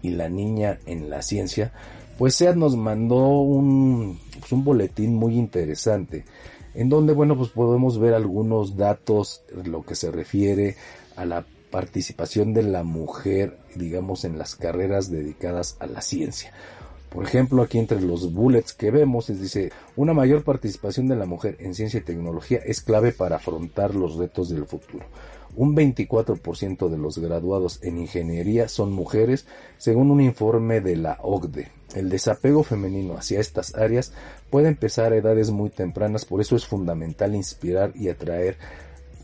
y 0.00 0.11
la 0.11 0.28
Niña 0.28 0.78
en 0.87 1.11
la 1.11 1.22
Ciencia, 1.22 1.72
pues 2.18 2.37
SEAT 2.37 2.57
nos 2.57 2.76
mandó 2.76 3.40
un, 3.40 4.20
pues 4.38 4.52
un 4.52 4.64
boletín 4.64 5.14
muy 5.14 5.37
interesante, 5.37 6.24
en 6.74 6.88
donde, 6.88 7.12
bueno, 7.12 7.37
pues 7.37 7.50
podemos 7.50 7.98
ver 7.98 8.14
algunos 8.14 8.76
datos, 8.76 9.42
lo 9.64 9.83
que 9.83 9.94
se 9.94 10.11
refiere 10.11 10.76
a 11.16 11.24
la 11.24 11.44
participación 11.70 12.55
de 12.55 12.62
la 12.62 12.83
mujer, 12.83 13.59
digamos, 13.74 14.24
en 14.24 14.38
las 14.38 14.57
carreras 14.57 15.11
dedicadas 15.11 15.76
a 15.81 15.87
la 15.87 16.02
ciencia. 16.02 16.52
Por 17.12 17.25
ejemplo, 17.25 17.62
aquí 17.62 17.79
entre 17.79 18.01
los 18.01 18.33
bullets 18.33 18.72
que 18.72 18.90
vemos, 18.90 19.29
es 19.29 19.40
dice, 19.40 19.70
una 19.96 20.14
mayor 20.14 20.44
participación 20.44 21.09
de 21.09 21.16
la 21.16 21.27
mujer 21.27 21.57
en 21.61 21.75
ciencia 21.75 22.01
y 22.01 22.03
tecnología 22.03 22.61
es 22.64 22.81
clave 22.81 23.12
para 23.12 23.37
afrontar 23.37 23.94
los 23.94 24.16
retos 24.16 24.48
del 24.48 24.64
futuro. 24.64 25.05
Un 25.55 25.77
24% 25.77 26.88
de 26.88 26.96
los 26.96 27.18
graduados 27.18 27.81
en 27.83 27.98
ingeniería 27.98 28.68
son 28.68 28.92
mujeres, 28.92 29.46
según 29.77 30.11
un 30.11 30.22
informe 30.22 30.81
de 30.81 30.96
la 30.96 31.18
OCDE. 31.20 31.68
El 31.94 32.09
desapego 32.09 32.62
femenino 32.62 33.18
hacia 33.18 33.40
estas 33.40 33.75
áreas 33.75 34.14
puede 34.48 34.68
empezar 34.68 35.12
a 35.12 35.16
edades 35.16 35.51
muy 35.51 35.68
tempranas, 35.68 36.25
por 36.25 36.40
eso 36.40 36.57
es 36.57 36.66
fundamental 36.66 37.35
inspirar 37.35 37.92
y 37.94 38.09
atraer 38.09 38.57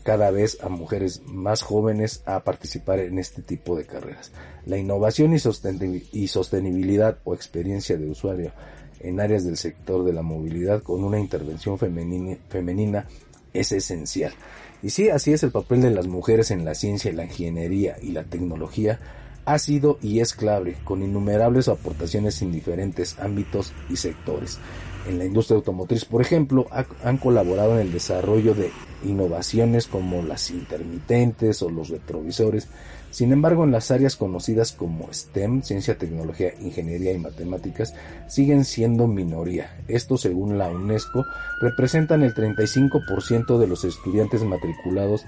cada 0.03 0.31
vez 0.31 0.57
a 0.61 0.69
mujeres 0.69 1.21
más 1.25 1.61
jóvenes 1.61 2.23
a 2.25 2.43
participar 2.43 2.99
en 2.99 3.19
este 3.19 3.41
tipo 3.41 3.75
de 3.75 3.85
carreras. 3.85 4.31
La 4.65 4.77
innovación 4.77 5.33
y 5.33 6.27
sostenibilidad 6.27 7.19
o 7.23 7.33
experiencia 7.33 7.97
de 7.97 8.09
usuario 8.09 8.51
en 8.99 9.19
áreas 9.19 9.45
del 9.45 9.57
sector 9.57 10.03
de 10.03 10.13
la 10.13 10.21
movilidad 10.21 10.83
con 10.83 11.03
una 11.03 11.19
intervención 11.19 11.77
femenina, 11.77 13.07
es 13.53 13.71
esencial. 13.71 14.33
Y 14.81 14.91
sí, 14.91 15.09
así 15.09 15.33
es 15.33 15.43
el 15.43 15.51
papel 15.51 15.81
de 15.81 15.91
las 15.91 16.07
mujeres 16.07 16.51
en 16.51 16.65
la 16.65 16.75
ciencia, 16.75 17.11
la 17.11 17.25
ingeniería 17.25 17.97
y 18.01 18.11
la 18.11 18.23
tecnología 18.23 18.99
ha 19.45 19.57
sido 19.57 19.97
y 20.01 20.19
es 20.19 20.33
clave, 20.33 20.77
con 20.83 21.01
innumerables 21.01 21.67
aportaciones 21.67 22.41
en 22.41 22.51
diferentes 22.51 23.17
ámbitos 23.19 23.73
y 23.89 23.95
sectores. 23.95 24.59
En 25.07 25.17
la 25.17 25.25
industria 25.25 25.57
automotriz, 25.57 26.05
por 26.05 26.21
ejemplo, 26.21 26.67
han 27.03 27.17
colaborado 27.17 27.75
en 27.75 27.81
el 27.81 27.91
desarrollo 27.91 28.53
de 28.53 28.71
innovaciones 29.03 29.87
como 29.87 30.21
las 30.21 30.51
intermitentes 30.51 31.61
o 31.61 31.69
los 31.69 31.89
retrovisores. 31.89 32.67
Sin 33.11 33.31
embargo, 33.31 33.63
en 33.63 33.71
las 33.71 33.91
áreas 33.91 34.15
conocidas 34.15 34.71
como 34.71 35.11
STEM, 35.11 35.63
ciencia, 35.63 35.97
tecnología, 35.97 36.53
ingeniería 36.61 37.11
y 37.11 37.17
matemáticas, 37.17 37.93
siguen 38.27 38.65
siendo 38.65 39.07
minoría. 39.07 39.81
Esto, 39.87 40.17
según 40.17 40.57
la 40.57 40.69
UNESCO, 40.69 41.25
representan 41.61 42.21
el 42.21 42.33
35% 42.33 43.57
de 43.57 43.67
los 43.67 43.83
estudiantes 43.83 44.43
matriculados 44.43 45.25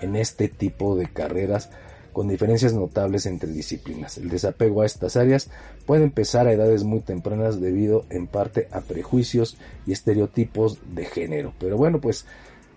en 0.00 0.16
este 0.16 0.48
tipo 0.48 0.96
de 0.96 1.12
carreras 1.12 1.70
con 2.14 2.28
diferencias 2.28 2.72
notables 2.72 3.26
entre 3.26 3.52
disciplinas. 3.52 4.16
El 4.16 4.30
desapego 4.30 4.80
a 4.80 4.86
estas 4.86 5.16
áreas 5.16 5.50
puede 5.84 6.04
empezar 6.04 6.46
a 6.46 6.52
edades 6.52 6.84
muy 6.84 7.00
tempranas 7.00 7.60
debido 7.60 8.06
en 8.08 8.26
parte 8.26 8.68
a 8.72 8.80
prejuicios 8.80 9.58
y 9.86 9.92
estereotipos 9.92 10.78
de 10.94 11.04
género. 11.04 11.52
Pero 11.58 11.76
bueno, 11.76 12.00
pues 12.00 12.24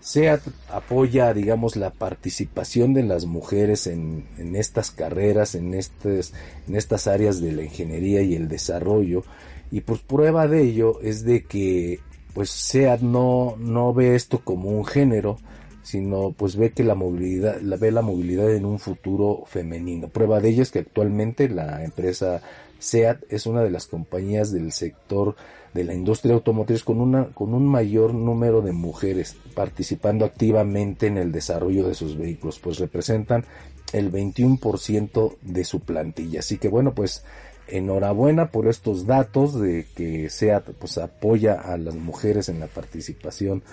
SEAT 0.02 0.42
apoya, 0.70 1.34
digamos, 1.34 1.78
la 1.78 1.92
participación 1.92 2.94
de 2.94 3.04
las 3.04 3.26
mujeres 3.26 3.88
en, 3.88 4.26
estas 4.56 4.92
carreras, 4.92 5.56
en, 5.56 5.74
en 5.74 6.76
estas 6.76 7.08
áreas 7.08 7.40
de 7.40 7.54
la 7.54 7.64
ingeniería 7.64 8.22
y 8.22 8.36
el 8.36 8.50
desarrollo. 8.50 9.24
Y 9.72 9.82
pues 9.82 10.02
prueba 10.02 10.48
de 10.48 10.64
ello 10.64 11.00
es 11.02 11.24
de 11.24 11.44
que 11.44 12.00
pues 12.34 12.52
SEAT 12.52 13.02
no, 13.02 13.56
no 13.58 13.94
ve 13.94 14.16
esto 14.16 14.42
como 14.44 14.70
un 14.70 14.86
género, 14.86 15.40
sino 15.88 16.34
pues 16.34 16.58
ve 16.58 16.72
que 16.72 16.84
la 16.84 16.96
movilidad, 16.96 17.62
la, 17.62 17.78
ve 17.78 17.92
la 17.92 18.02
movilidad 18.02 18.54
en 18.54 18.66
un 18.66 18.78
futuro 18.78 19.44
femenino. 19.46 20.10
Prueba 20.10 20.42
de 20.42 20.50
ello 20.50 20.62
es 20.62 20.70
que 20.70 20.80
actualmente 20.80 21.48
la 21.48 21.82
empresa 21.82 22.42
SEAT 22.78 23.24
es 23.30 23.46
una 23.46 23.64
de 23.64 23.70
las 23.70 23.88
compañías 23.88 24.52
del 24.52 24.74
sector 24.74 25.38
de 25.74 25.86
la 25.86 25.94
industria 25.94 26.34
automotriz 26.34 26.84
con 26.84 27.00
una 27.00 27.28
con 27.28 27.54
un 27.54 27.66
mayor 27.66 28.14
número 28.14 28.62
de 28.62 28.74
mujeres 28.74 29.38
participando 29.56 30.26
activamente 30.26 31.08
en 31.08 31.18
el 31.18 31.32
desarrollo 31.32 31.88
de 31.88 31.94
sus 31.94 32.18
vehículos, 32.18 32.60
pues 32.60 32.80
representan 32.80 33.46
el 33.94 34.12
21% 34.12 35.38
de 35.42 35.64
su 35.64 35.80
plantilla. 35.80 36.40
Así 36.42 36.58
que 36.58 36.68
bueno, 36.68 36.94
pues 36.94 37.24
enhorabuena 37.70 38.52
por 38.52 38.68
estos 38.68 39.06
datos 39.06 39.58
de 39.58 39.86
que 39.96 40.30
SEAT 40.30 40.72
pues 40.80 40.98
apoya 40.98 41.54
a 41.54 41.78
las 41.78 41.96
mujeres 41.96 42.50
en 42.50 42.60
la 42.60 42.68
participación 42.68 43.64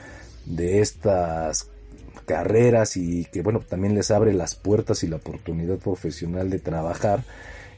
de 0.46 0.80
estas 0.80 1.73
carreras 2.26 2.96
y 2.96 3.24
que 3.26 3.42
bueno, 3.42 3.60
también 3.60 3.94
les 3.94 4.10
abre 4.10 4.32
las 4.32 4.54
puertas 4.54 5.02
y 5.02 5.08
la 5.08 5.16
oportunidad 5.16 5.78
profesional 5.78 6.50
de 6.50 6.58
trabajar. 6.58 7.24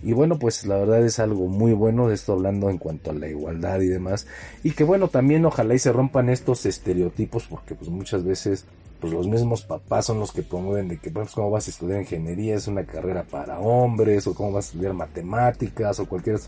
Y 0.03 0.13
bueno, 0.13 0.39
pues 0.39 0.67
la 0.67 0.77
verdad 0.77 1.05
es 1.05 1.19
algo 1.19 1.49
muy 1.49 1.73
bueno 1.73 2.11
esto 2.11 2.35
hablando 2.35 2.69
en 2.69 2.79
cuanto 2.79 3.11
a 3.11 3.15
la 3.15 3.29
igualdad 3.29 3.81
y 3.81 3.89
demás. 3.89 4.27
Y 4.63 4.73
que 4.73 4.85
bueno, 4.85 5.09
también 5.09 5.45
ojalá 5.47 5.75
y 5.75 5.79
se 5.79 5.93
rompan 5.93 6.29
estos 6.29 6.67
estereotipos 6.67 7.47
porque 7.47 7.75
pues 7.75 7.91
muchas 7.91 8.23
veces 8.23 8.67
pues 9.01 9.13
los 9.13 9.27
mismos 9.27 9.63
papás 9.63 10.07
son 10.07 10.21
los 10.21 10.33
que 10.33 10.43
promueven 10.43 10.89
de 10.89 10.99
que 10.99 11.11
pues 11.11 11.33
cómo 11.33 11.51
vas 11.51 11.67
a 11.67 11.71
estudiar 11.71 12.01
ingeniería 12.01 12.55
es 12.55 12.67
una 12.67 12.85
carrera 12.85 13.25
para 13.25 13.59
hombres 13.59 14.27
o 14.27 14.35
cómo 14.35 14.53
vas 14.53 14.67
a 14.67 14.69
estudiar 14.69 14.95
matemáticas 14.95 16.01
o 16.01 16.07
cualquier 16.07 16.41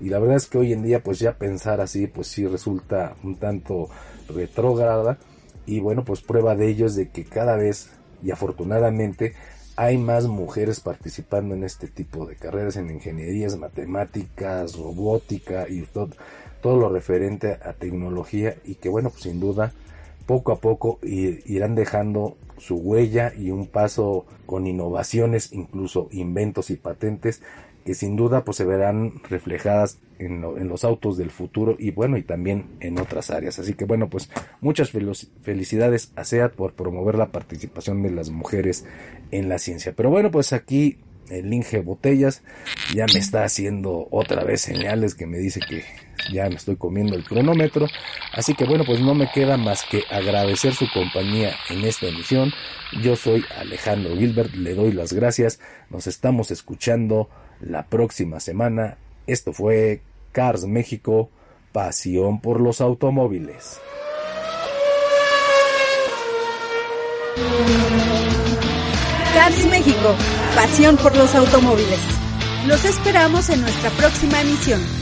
y 0.00 0.08
la 0.08 0.18
verdad 0.18 0.36
es 0.36 0.46
que 0.46 0.58
hoy 0.58 0.72
en 0.72 0.82
día 0.82 1.02
pues 1.02 1.20
ya 1.20 1.32
pensar 1.38 1.80
así 1.80 2.08
pues 2.08 2.26
sí 2.26 2.46
resulta 2.46 3.14
un 3.22 3.36
tanto 3.36 3.88
retrógrada 4.28 5.18
y 5.66 5.80
bueno, 5.80 6.04
pues 6.04 6.22
prueba 6.22 6.56
de 6.56 6.68
ello 6.68 6.86
es 6.86 6.94
de 6.94 7.10
que 7.10 7.24
cada 7.24 7.56
vez 7.56 7.90
y 8.22 8.30
afortunadamente 8.30 9.34
hay 9.76 9.98
más 9.98 10.26
mujeres 10.26 10.80
participando 10.80 11.54
en 11.54 11.64
este 11.64 11.88
tipo 11.88 12.26
de 12.26 12.36
carreras 12.36 12.76
en 12.76 12.90
ingenierías, 12.90 13.56
matemáticas, 13.56 14.76
robótica 14.76 15.66
y 15.68 15.82
todo, 15.82 16.10
todo 16.60 16.76
lo 16.76 16.88
referente 16.88 17.58
a 17.64 17.72
tecnología 17.72 18.56
y 18.64 18.76
que 18.76 18.88
bueno, 18.88 19.10
pues 19.10 19.22
sin 19.22 19.40
duda 19.40 19.72
poco 20.26 20.52
a 20.52 20.56
poco 20.56 20.98
irán 21.02 21.74
dejando 21.74 22.36
su 22.58 22.76
huella 22.76 23.32
y 23.36 23.50
un 23.50 23.66
paso 23.66 24.24
con 24.46 24.66
innovaciones, 24.66 25.52
incluso 25.52 26.08
inventos 26.12 26.70
y 26.70 26.76
patentes 26.76 27.42
que 27.84 27.94
sin 27.94 28.16
duda 28.16 28.44
pues 28.44 28.56
se 28.56 28.64
verán 28.64 29.20
reflejadas 29.28 29.98
en, 30.18 30.68
los 30.68 30.84
autos 30.84 31.16
del 31.16 31.30
futuro 31.30 31.76
y 31.78 31.90
bueno 31.90 32.16
y 32.16 32.22
también 32.22 32.66
en 32.80 32.98
otras 32.98 33.30
áreas. 33.30 33.58
Así 33.58 33.74
que 33.74 33.84
bueno 33.84 34.08
pues 34.08 34.30
muchas 34.60 34.90
felicidades 35.42 36.12
a 36.16 36.24
SEAT 36.24 36.54
por 36.54 36.74
promover 36.74 37.16
la 37.16 37.32
participación 37.32 38.02
de 38.02 38.10
las 38.10 38.30
mujeres 38.30 38.84
en 39.30 39.48
la 39.48 39.58
ciencia. 39.58 39.92
Pero 39.96 40.10
bueno 40.10 40.30
pues 40.30 40.52
aquí 40.52 40.98
el 41.30 41.52
Inge 41.52 41.80
Botellas 41.80 42.42
ya 42.94 43.06
me 43.12 43.18
está 43.18 43.44
haciendo 43.44 44.06
otra 44.10 44.44
vez 44.44 44.60
señales 44.60 45.14
que 45.14 45.26
me 45.26 45.38
dice 45.38 45.60
que 45.66 45.84
ya 46.32 46.48
me 46.48 46.56
estoy 46.56 46.76
comiendo 46.76 47.16
el 47.16 47.24
cronómetro. 47.24 47.86
Así 48.32 48.54
que 48.54 48.64
bueno 48.64 48.84
pues 48.84 49.00
no 49.00 49.14
me 49.14 49.30
queda 49.30 49.56
más 49.56 49.84
que 49.90 50.04
agradecer 50.10 50.74
su 50.74 50.86
compañía 50.92 51.54
en 51.70 51.84
esta 51.84 52.06
emisión. 52.06 52.52
Yo 53.02 53.16
soy 53.16 53.44
Alejandro 53.56 54.16
Gilbert 54.16 54.54
le 54.54 54.74
doy 54.74 54.92
las 54.92 55.12
gracias. 55.12 55.58
Nos 55.90 56.06
estamos 56.06 56.50
escuchando 56.50 57.28
la 57.62 57.84
próxima 57.84 58.40
semana. 58.40 58.96
Esto 59.26 59.52
fue 59.52 60.02
Cars 60.32 60.64
México, 60.66 61.30
pasión 61.72 62.40
por 62.40 62.60
los 62.60 62.80
automóviles. 62.80 63.80
Cars 69.34 69.66
México, 69.70 70.14
pasión 70.54 70.96
por 70.96 71.16
los 71.16 71.34
automóviles. 71.34 72.00
Los 72.66 72.84
esperamos 72.84 73.48
en 73.48 73.62
nuestra 73.62 73.90
próxima 73.90 74.40
emisión. 74.40 75.01